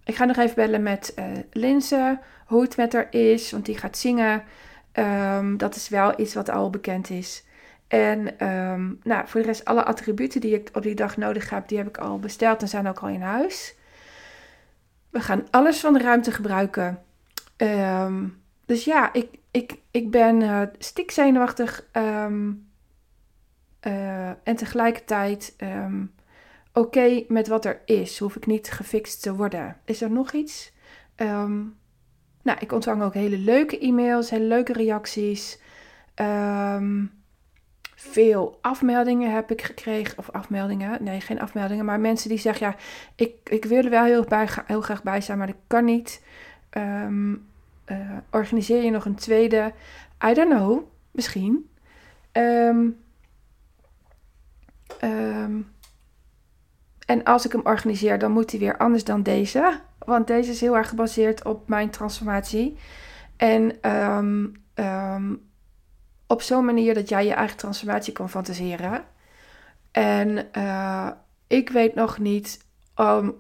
ik 0.04 0.14
ga 0.14 0.24
nog 0.24 0.36
even 0.36 0.54
bellen 0.54 0.82
met 0.82 1.12
uh, 1.18 1.24
Linse, 1.50 2.18
hoe 2.46 2.62
het 2.62 2.76
met 2.76 2.92
haar 2.92 3.06
is, 3.10 3.50
want 3.50 3.66
die 3.66 3.78
gaat 3.78 3.96
zingen. 3.96 4.42
Um, 4.92 5.56
dat 5.56 5.74
is 5.74 5.88
wel 5.88 6.20
iets 6.20 6.34
wat 6.34 6.50
al 6.50 6.70
bekend 6.70 7.10
is. 7.10 7.44
En 7.88 8.22
nou, 9.02 9.28
voor 9.28 9.40
de 9.40 9.46
rest, 9.46 9.64
alle 9.64 9.84
attributen 9.84 10.40
die 10.40 10.54
ik 10.54 10.70
op 10.72 10.82
die 10.82 10.94
dag 10.94 11.16
nodig 11.16 11.50
heb, 11.50 11.68
die 11.68 11.78
heb 11.78 11.88
ik 11.88 11.98
al 11.98 12.18
besteld 12.18 12.62
en 12.62 12.68
zijn 12.68 12.88
ook 12.88 12.98
al 12.98 13.08
in 13.08 13.22
huis. 13.22 13.74
We 15.10 15.20
gaan 15.20 15.46
alles 15.50 15.80
van 15.80 15.92
de 15.92 15.98
ruimte 15.98 16.32
gebruiken. 16.32 17.02
Um, 17.62 18.42
dus 18.66 18.84
ja, 18.84 19.12
ik, 19.12 19.28
ik, 19.50 19.78
ik 19.90 20.10
ben 20.10 20.40
uh, 20.40 20.62
stikzenuwachtig 20.78 21.84
um, 21.92 22.68
uh, 23.86 24.28
en 24.28 24.56
tegelijkertijd 24.56 25.54
um, 25.58 26.12
oké 26.72 27.24
met 27.28 27.48
wat 27.48 27.64
er 27.64 27.80
is. 27.84 28.18
Hoef 28.18 28.36
ik 28.36 28.46
niet 28.46 28.70
gefixt 28.70 29.22
te 29.22 29.34
worden. 29.34 29.76
Is 29.84 30.02
er 30.02 30.10
nog 30.10 30.32
iets? 30.32 30.72
nou, 32.42 32.58
ik 32.60 32.72
ontvang 32.72 33.02
ook 33.02 33.14
hele 33.14 33.38
leuke 33.38 33.78
e-mails, 33.78 34.30
hele 34.30 34.44
leuke 34.44 34.72
reacties. 34.72 35.60
veel 37.94 38.58
afmeldingen 38.60 39.34
heb 39.34 39.50
ik 39.50 39.62
gekregen. 39.62 40.18
Of 40.18 40.30
afmeldingen, 40.30 41.04
nee, 41.04 41.20
geen 41.20 41.40
afmeldingen. 41.40 41.84
Maar 41.84 42.00
mensen 42.00 42.28
die 42.28 42.38
zeggen, 42.38 42.66
ja, 42.66 42.76
ik, 43.16 43.34
ik 43.44 43.64
wil 43.64 43.84
er 43.84 43.90
wel 43.90 44.04
heel, 44.04 44.26
heel 44.66 44.80
graag 44.80 45.02
bij 45.02 45.20
zijn, 45.20 45.38
maar 45.38 45.46
dat 45.46 45.56
kan 45.66 45.84
niet. 45.84 46.22
Um, 46.70 47.50
uh, 47.86 48.16
organiseer 48.30 48.82
je 48.82 48.90
nog 48.90 49.04
een 49.04 49.14
tweede? 49.14 49.72
I 50.26 50.34
don't 50.34 50.50
know, 50.50 50.82
misschien. 51.10 51.70
Um, 52.32 52.96
um, 55.00 55.70
en 57.06 57.24
als 57.24 57.46
ik 57.46 57.52
hem 57.52 57.60
organiseer, 57.64 58.18
dan 58.18 58.32
moet 58.32 58.50
hij 58.50 58.60
weer 58.60 58.76
anders 58.76 59.04
dan 59.04 59.22
deze. 59.22 59.80
Want 59.98 60.26
deze 60.26 60.50
is 60.50 60.60
heel 60.60 60.76
erg 60.76 60.88
gebaseerd 60.88 61.44
op 61.44 61.68
mijn 61.68 61.90
transformatie. 61.90 62.76
En 63.36 63.90
um, 63.90 64.62
op 66.26 66.42
zo'n 66.42 66.64
manier 66.64 66.94
dat 66.94 67.08
jij 67.08 67.24
je 67.26 67.32
eigen 67.32 67.56
transformatie 67.56 68.12
kan 68.12 68.30
fantaseren. 68.30 69.04
En 69.90 70.48
uh, 70.56 71.08
ik 71.46 71.68
weet 71.68 71.94
nog 71.94 72.18
niet 72.18 72.64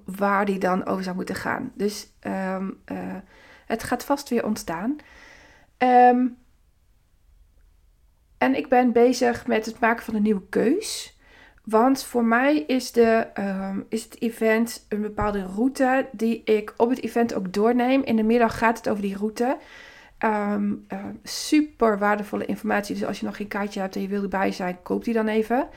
waar 0.04 0.44
die 0.44 0.58
dan 0.58 0.86
over 0.86 1.02
zou 1.02 1.16
moeten 1.16 1.34
gaan. 1.34 1.72
Dus 1.74 2.12
uh, 2.26 2.56
het 3.72 3.82
gaat 3.82 4.04
vast 4.04 4.28
weer 4.28 4.44
ontstaan. 4.44 4.96
Ehm, 5.76 6.26
en 8.38 8.54
ik 8.56 8.68
ben 8.68 8.92
bezig 8.92 9.46
met 9.46 9.66
het 9.66 9.80
maken 9.80 10.04
van 10.04 10.14
een 10.14 10.22
nieuwe 10.22 10.48
keus. 10.48 11.18
Want 11.64 12.04
voor 12.04 12.24
mij 12.24 12.58
is, 12.58 12.92
de, 12.92 13.26
ehm, 13.34 13.80
is 13.88 14.04
het 14.04 14.20
event 14.20 14.86
een 14.88 15.00
bepaalde 15.00 15.42
route 15.42 16.08
die 16.12 16.42
ik 16.44 16.74
op 16.76 16.90
het 16.90 17.02
event 17.02 17.34
ook 17.34 17.52
doorneem. 17.52 18.02
In 18.02 18.16
de 18.16 18.22
middag 18.22 18.58
gaat 18.58 18.76
het 18.76 18.88
over 18.88 19.02
die 19.02 19.16
route. 19.16 19.56
Um, 20.18 20.86
super 21.22 21.98
waardevolle 21.98 22.44
informatie. 22.46 22.94
Dus 22.94 23.04
als 23.04 23.20
je 23.20 23.26
nog 23.26 23.36
geen 23.36 23.48
kaartje 23.48 23.80
hebt 23.80 23.96
en 23.96 24.02
je 24.02 24.08
wil 24.08 24.22
erbij 24.22 24.52
zijn, 24.52 24.82
koop 24.82 25.04
die 25.04 25.14
dan 25.14 25.28
even. 25.28 25.68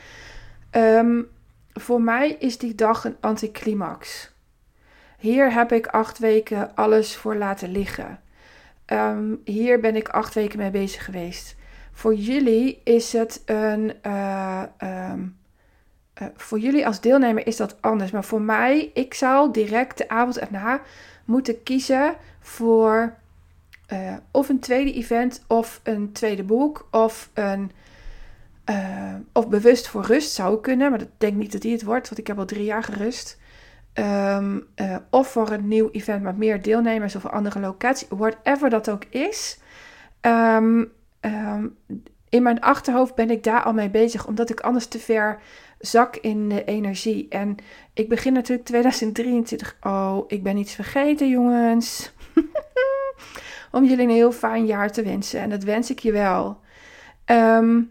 voor 1.74 2.02
mij 2.02 2.32
is 2.32 2.58
die 2.58 2.76
dag 2.76 3.06
een 3.06 3.18
anticlimax. 3.20 4.35
Hier 5.26 5.54
heb 5.54 5.72
ik 5.72 5.88
acht 5.88 6.18
weken 6.18 6.76
alles 6.76 7.16
voor 7.16 7.36
laten 7.36 7.72
liggen. 7.72 8.20
Ehm, 8.86 9.36
hier 9.44 9.80
ben 9.80 9.96
ik 9.96 10.10
acht 10.10 10.34
weken 10.34 10.60
mee 10.60 10.72
bezig 10.72 11.06
geweest. 11.06 11.56
Voor 11.92 12.16
jullie 12.16 12.82
is 12.84 13.14
het 13.14 13.42
een. 13.46 13.94
Uh, 14.06 14.64
um, 15.12 15.38
uh, 16.22 16.28
voor 16.36 16.60
jullie 16.60 16.86
als 16.88 17.02
deelnemer 17.02 17.48
is 17.48 17.56
dat 17.56 17.82
anders. 17.82 18.12
Maar 18.12 18.24
voor 18.24 18.42
mij, 18.42 18.92
ik 18.94 19.14
zou 19.14 19.52
direct 19.52 19.98
de 19.98 20.10
avond 20.10 20.40
erna 20.40 20.82
moeten 21.26 21.64
kiezen 21.64 22.16
voor 22.40 23.16
uh, 23.94 24.14
of 24.32 24.50
een 24.50 24.60
tweede 24.60 24.94
event 24.94 25.44
of 25.48 25.80
een 25.84 26.12
tweede 26.12 26.44
boek 26.44 26.88
of 26.92 27.30
een. 27.34 27.72
of 29.34 29.48
bewust 29.48 29.88
voor 29.88 30.06
rust 30.06 30.32
zou 30.32 30.62
kunnen, 30.62 30.90
maar 30.90 31.00
dat 31.00 31.10
denk 31.18 31.36
niet 31.36 31.52
dat 31.52 31.62
die 31.62 31.72
het 31.72 31.84
wordt, 31.84 32.08
want 32.08 32.20
ik 32.20 32.28
heb 32.28 32.38
al 32.38 32.46
drie 32.46 32.64
jaar 32.64 32.84
gerust. 32.84 33.38
Um, 34.00 34.68
uh, 34.76 34.96
of 35.10 35.28
voor 35.28 35.52
een 35.52 35.68
nieuw 35.68 35.90
event 35.92 36.24
met 36.24 36.38
meer 36.38 36.62
deelnemers 36.62 37.16
of 37.16 37.24
een 37.24 37.30
andere 37.30 37.60
locatie, 37.60 38.08
whatever 38.10 38.70
dat 38.70 38.90
ook 38.90 39.06
is. 39.10 39.60
Um, 40.22 40.92
um, 41.22 41.78
in 42.30 42.44
mijn 42.44 42.62
achterhoofd 42.62 43.16
ben 43.16 43.30
ik 43.30 43.44
daar 43.44 43.64
al 43.64 43.74
mee 43.74 43.90
bezig, 43.90 44.28
omdat 44.28 44.50
ik 44.50 44.60
anders 44.60 44.88
te 44.88 45.00
ver 45.00 45.40
zak 45.80 46.16
in 46.16 46.50
de 46.50 46.64
energie. 46.64 47.28
En 47.30 47.56
ik 47.94 48.10
begin 48.10 48.34
natuurlijk 48.34 48.68
2023. 48.68 49.78
Oh, 49.82 50.24
ik 50.28 50.44
ben 50.44 50.58
iets 50.58 50.74
vergeten, 50.74 51.30
jongens. 51.30 52.12
om 53.72 53.84
jullie 53.84 54.04
een 54.04 54.10
heel 54.10 54.32
fijn 54.32 54.66
jaar 54.66 54.92
te 54.92 55.04
wensen. 55.04 55.40
En 55.40 55.50
dat 55.50 55.64
wens 55.64 55.90
ik 55.90 56.00
je 56.00 56.12
wel. 56.12 56.60
Ehm, 57.26 57.82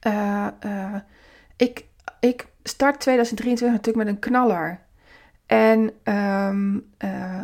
eh, 0.00 0.46
eh, 0.60 0.94
ik, 1.56 1.84
ik 2.20 2.46
start 2.62 3.00
2023 3.00 3.76
natuurlijk 3.76 4.04
met 4.06 4.14
een 4.14 4.20
knaller. 4.20 4.80
En 5.46 5.90
ehm, 6.02 6.78
eh, 6.98 7.40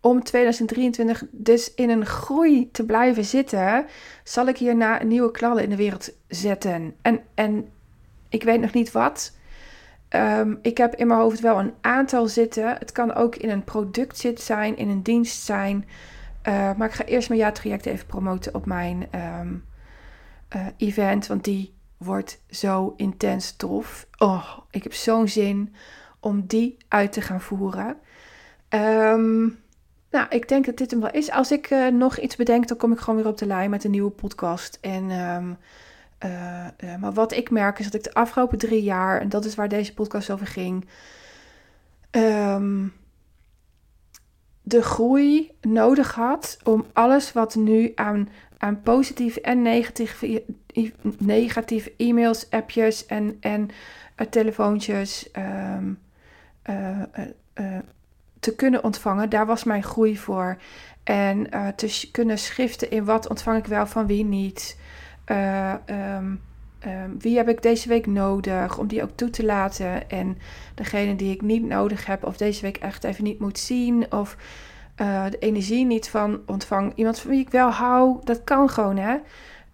om 0.00 0.22
2023 0.22 1.24
dus 1.30 1.74
in 1.74 1.90
een 1.90 2.06
groei 2.06 2.70
te 2.70 2.84
blijven 2.84 3.24
zitten, 3.24 3.86
zal 4.24 4.46
ik 4.46 4.56
hierna 4.56 5.02
nieuwe 5.02 5.30
knaller 5.30 5.62
in 5.62 5.70
de 5.70 5.76
wereld 5.76 6.10
zetten. 6.28 6.94
En, 7.02 7.20
en 7.34 7.68
ik 8.28 8.42
weet 8.42 8.60
nog 8.60 8.72
niet 8.72 8.92
wat. 8.92 9.36
Ehm, 10.08 10.54
ik 10.62 10.76
heb 10.78 10.94
in 10.94 11.06
mijn 11.06 11.20
hoofd 11.20 11.40
wel 11.40 11.58
een 11.58 11.74
aantal 11.80 12.26
zitten. 12.26 12.68
Het 12.78 12.92
kan 12.92 13.14
ook 13.14 13.36
in 13.36 13.50
een 13.50 13.64
product 13.64 14.18
zit 14.18 14.40
zijn, 14.40 14.76
in 14.76 14.88
een 14.88 15.02
dienst 15.02 15.42
zijn. 15.42 15.84
maar 16.76 16.88
ik 16.88 16.92
ga 16.92 17.04
eerst 17.04 17.28
mijn 17.28 17.40
jaartraject 17.40 17.86
even 17.86 18.06
promoten 18.06 18.54
op 18.54 18.66
mijn 18.66 19.08
event. 20.76 21.26
Want 21.26 21.44
die 21.44 21.75
wordt 21.96 22.40
zo 22.50 22.94
intens 22.96 23.56
tof. 23.56 24.06
Oh, 24.18 24.58
ik 24.70 24.82
heb 24.82 24.94
zo'n 24.94 25.28
zin 25.28 25.74
om 26.20 26.46
die 26.46 26.76
uit 26.88 27.12
te 27.12 27.20
gaan 27.20 27.40
voeren. 27.40 27.96
Ehm, 28.68 29.42
nou, 30.10 30.26
ik 30.28 30.48
denk 30.48 30.66
dat 30.66 30.76
dit 30.76 30.90
hem 30.90 31.00
wel 31.00 31.10
is. 31.10 31.30
Als 31.30 31.50
ik 31.50 31.70
uh, 31.70 31.86
nog 31.88 32.18
iets 32.18 32.36
bedenk, 32.36 32.68
dan 32.68 32.76
kom 32.76 32.92
ik 32.92 32.98
gewoon 32.98 33.22
weer 33.22 33.30
op 33.30 33.38
de 33.38 33.46
lijn 33.46 33.70
met 33.70 33.84
een 33.84 33.90
nieuwe 33.90 34.10
podcast. 34.10 34.78
En, 34.80 35.10
um, 35.10 35.56
uh, 36.24 36.66
uh, 36.84 36.96
maar 36.96 37.12
wat 37.12 37.32
ik 37.32 37.50
merk 37.50 37.78
is 37.78 37.84
dat 37.84 37.94
ik 37.94 38.02
de 38.02 38.14
afgelopen 38.14 38.58
drie 38.58 38.82
jaar, 38.82 39.20
en 39.20 39.28
dat 39.28 39.44
is 39.44 39.54
waar 39.54 39.68
deze 39.68 39.94
podcast 39.94 40.30
over 40.30 40.46
ging, 40.46 40.88
um, 42.10 42.92
de 44.62 44.82
groei 44.82 45.52
nodig 45.60 46.14
had 46.14 46.58
om 46.64 46.86
alles 46.92 47.32
wat 47.32 47.54
nu 47.54 47.92
aan, 47.94 48.28
aan 48.58 48.82
positieve 48.82 49.40
en 49.40 49.62
negatieve, 49.62 50.44
negatieve 51.18 51.92
e-mails, 51.96 52.50
appjes 52.50 53.06
en, 53.06 53.36
en 53.40 53.68
uh, 54.16 54.26
telefoontjes 54.26 55.30
um, 55.78 55.98
uh, 56.70 57.02
uh, 57.54 57.78
te 58.40 58.54
kunnen 58.54 58.84
ontvangen. 58.84 59.30
Daar 59.30 59.46
was 59.46 59.64
mijn 59.64 59.82
groei 59.82 60.18
voor. 60.18 60.56
En 61.04 61.48
te 61.76 62.08
kunnen 62.12 62.38
schriften 62.38 62.90
in 62.90 63.04
wat 63.04 63.28
ontvang 63.28 63.58
ik 63.58 63.66
wel 63.66 63.86
van 63.86 64.06
wie 64.06 64.24
niet. 64.24 64.78
Um, 65.26 66.40
wie 67.18 67.36
heb 67.36 67.48
ik 67.48 67.62
deze 67.62 67.88
week 67.88 68.06
nodig 68.06 68.78
om 68.78 68.86
die 68.86 69.02
ook 69.02 69.10
toe 69.14 69.30
te 69.30 69.44
laten? 69.44 70.10
En 70.10 70.38
degene 70.74 71.16
die 71.16 71.34
ik 71.34 71.42
niet 71.42 71.64
nodig 71.64 72.06
heb, 72.06 72.24
of 72.24 72.36
deze 72.36 72.62
week 72.62 72.76
echt 72.76 73.04
even 73.04 73.24
niet 73.24 73.40
moet 73.40 73.58
zien, 73.58 74.12
of 74.12 74.36
de 75.30 75.36
energie 75.38 75.84
niet 75.84 76.08
van 76.08 76.40
ontvang. 76.46 76.92
Iemand 76.94 77.18
van 77.18 77.30
wie 77.30 77.40
ik 77.40 77.50
wel 77.50 77.70
hou, 77.70 78.20
dat 78.24 78.44
kan 78.44 78.68
gewoon, 78.68 78.96
hè? 78.96 79.16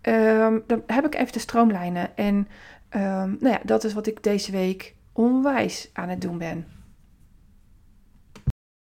Um, 0.03 0.63
dan 0.67 0.83
heb 0.87 1.07
ik 1.07 1.15
even 1.15 1.33
de 1.33 1.39
stroomlijnen. 1.39 2.17
En 2.17 2.35
um, 2.91 3.37
nou 3.41 3.49
ja, 3.49 3.61
dat 3.65 3.85
is 3.85 3.93
wat 3.93 4.07
ik 4.07 4.23
deze 4.23 4.53
week 4.53 4.95
onwijs 5.13 5.91
aan 5.93 6.09
het 6.09 6.21
doen 6.21 6.39
ben. 6.39 6.67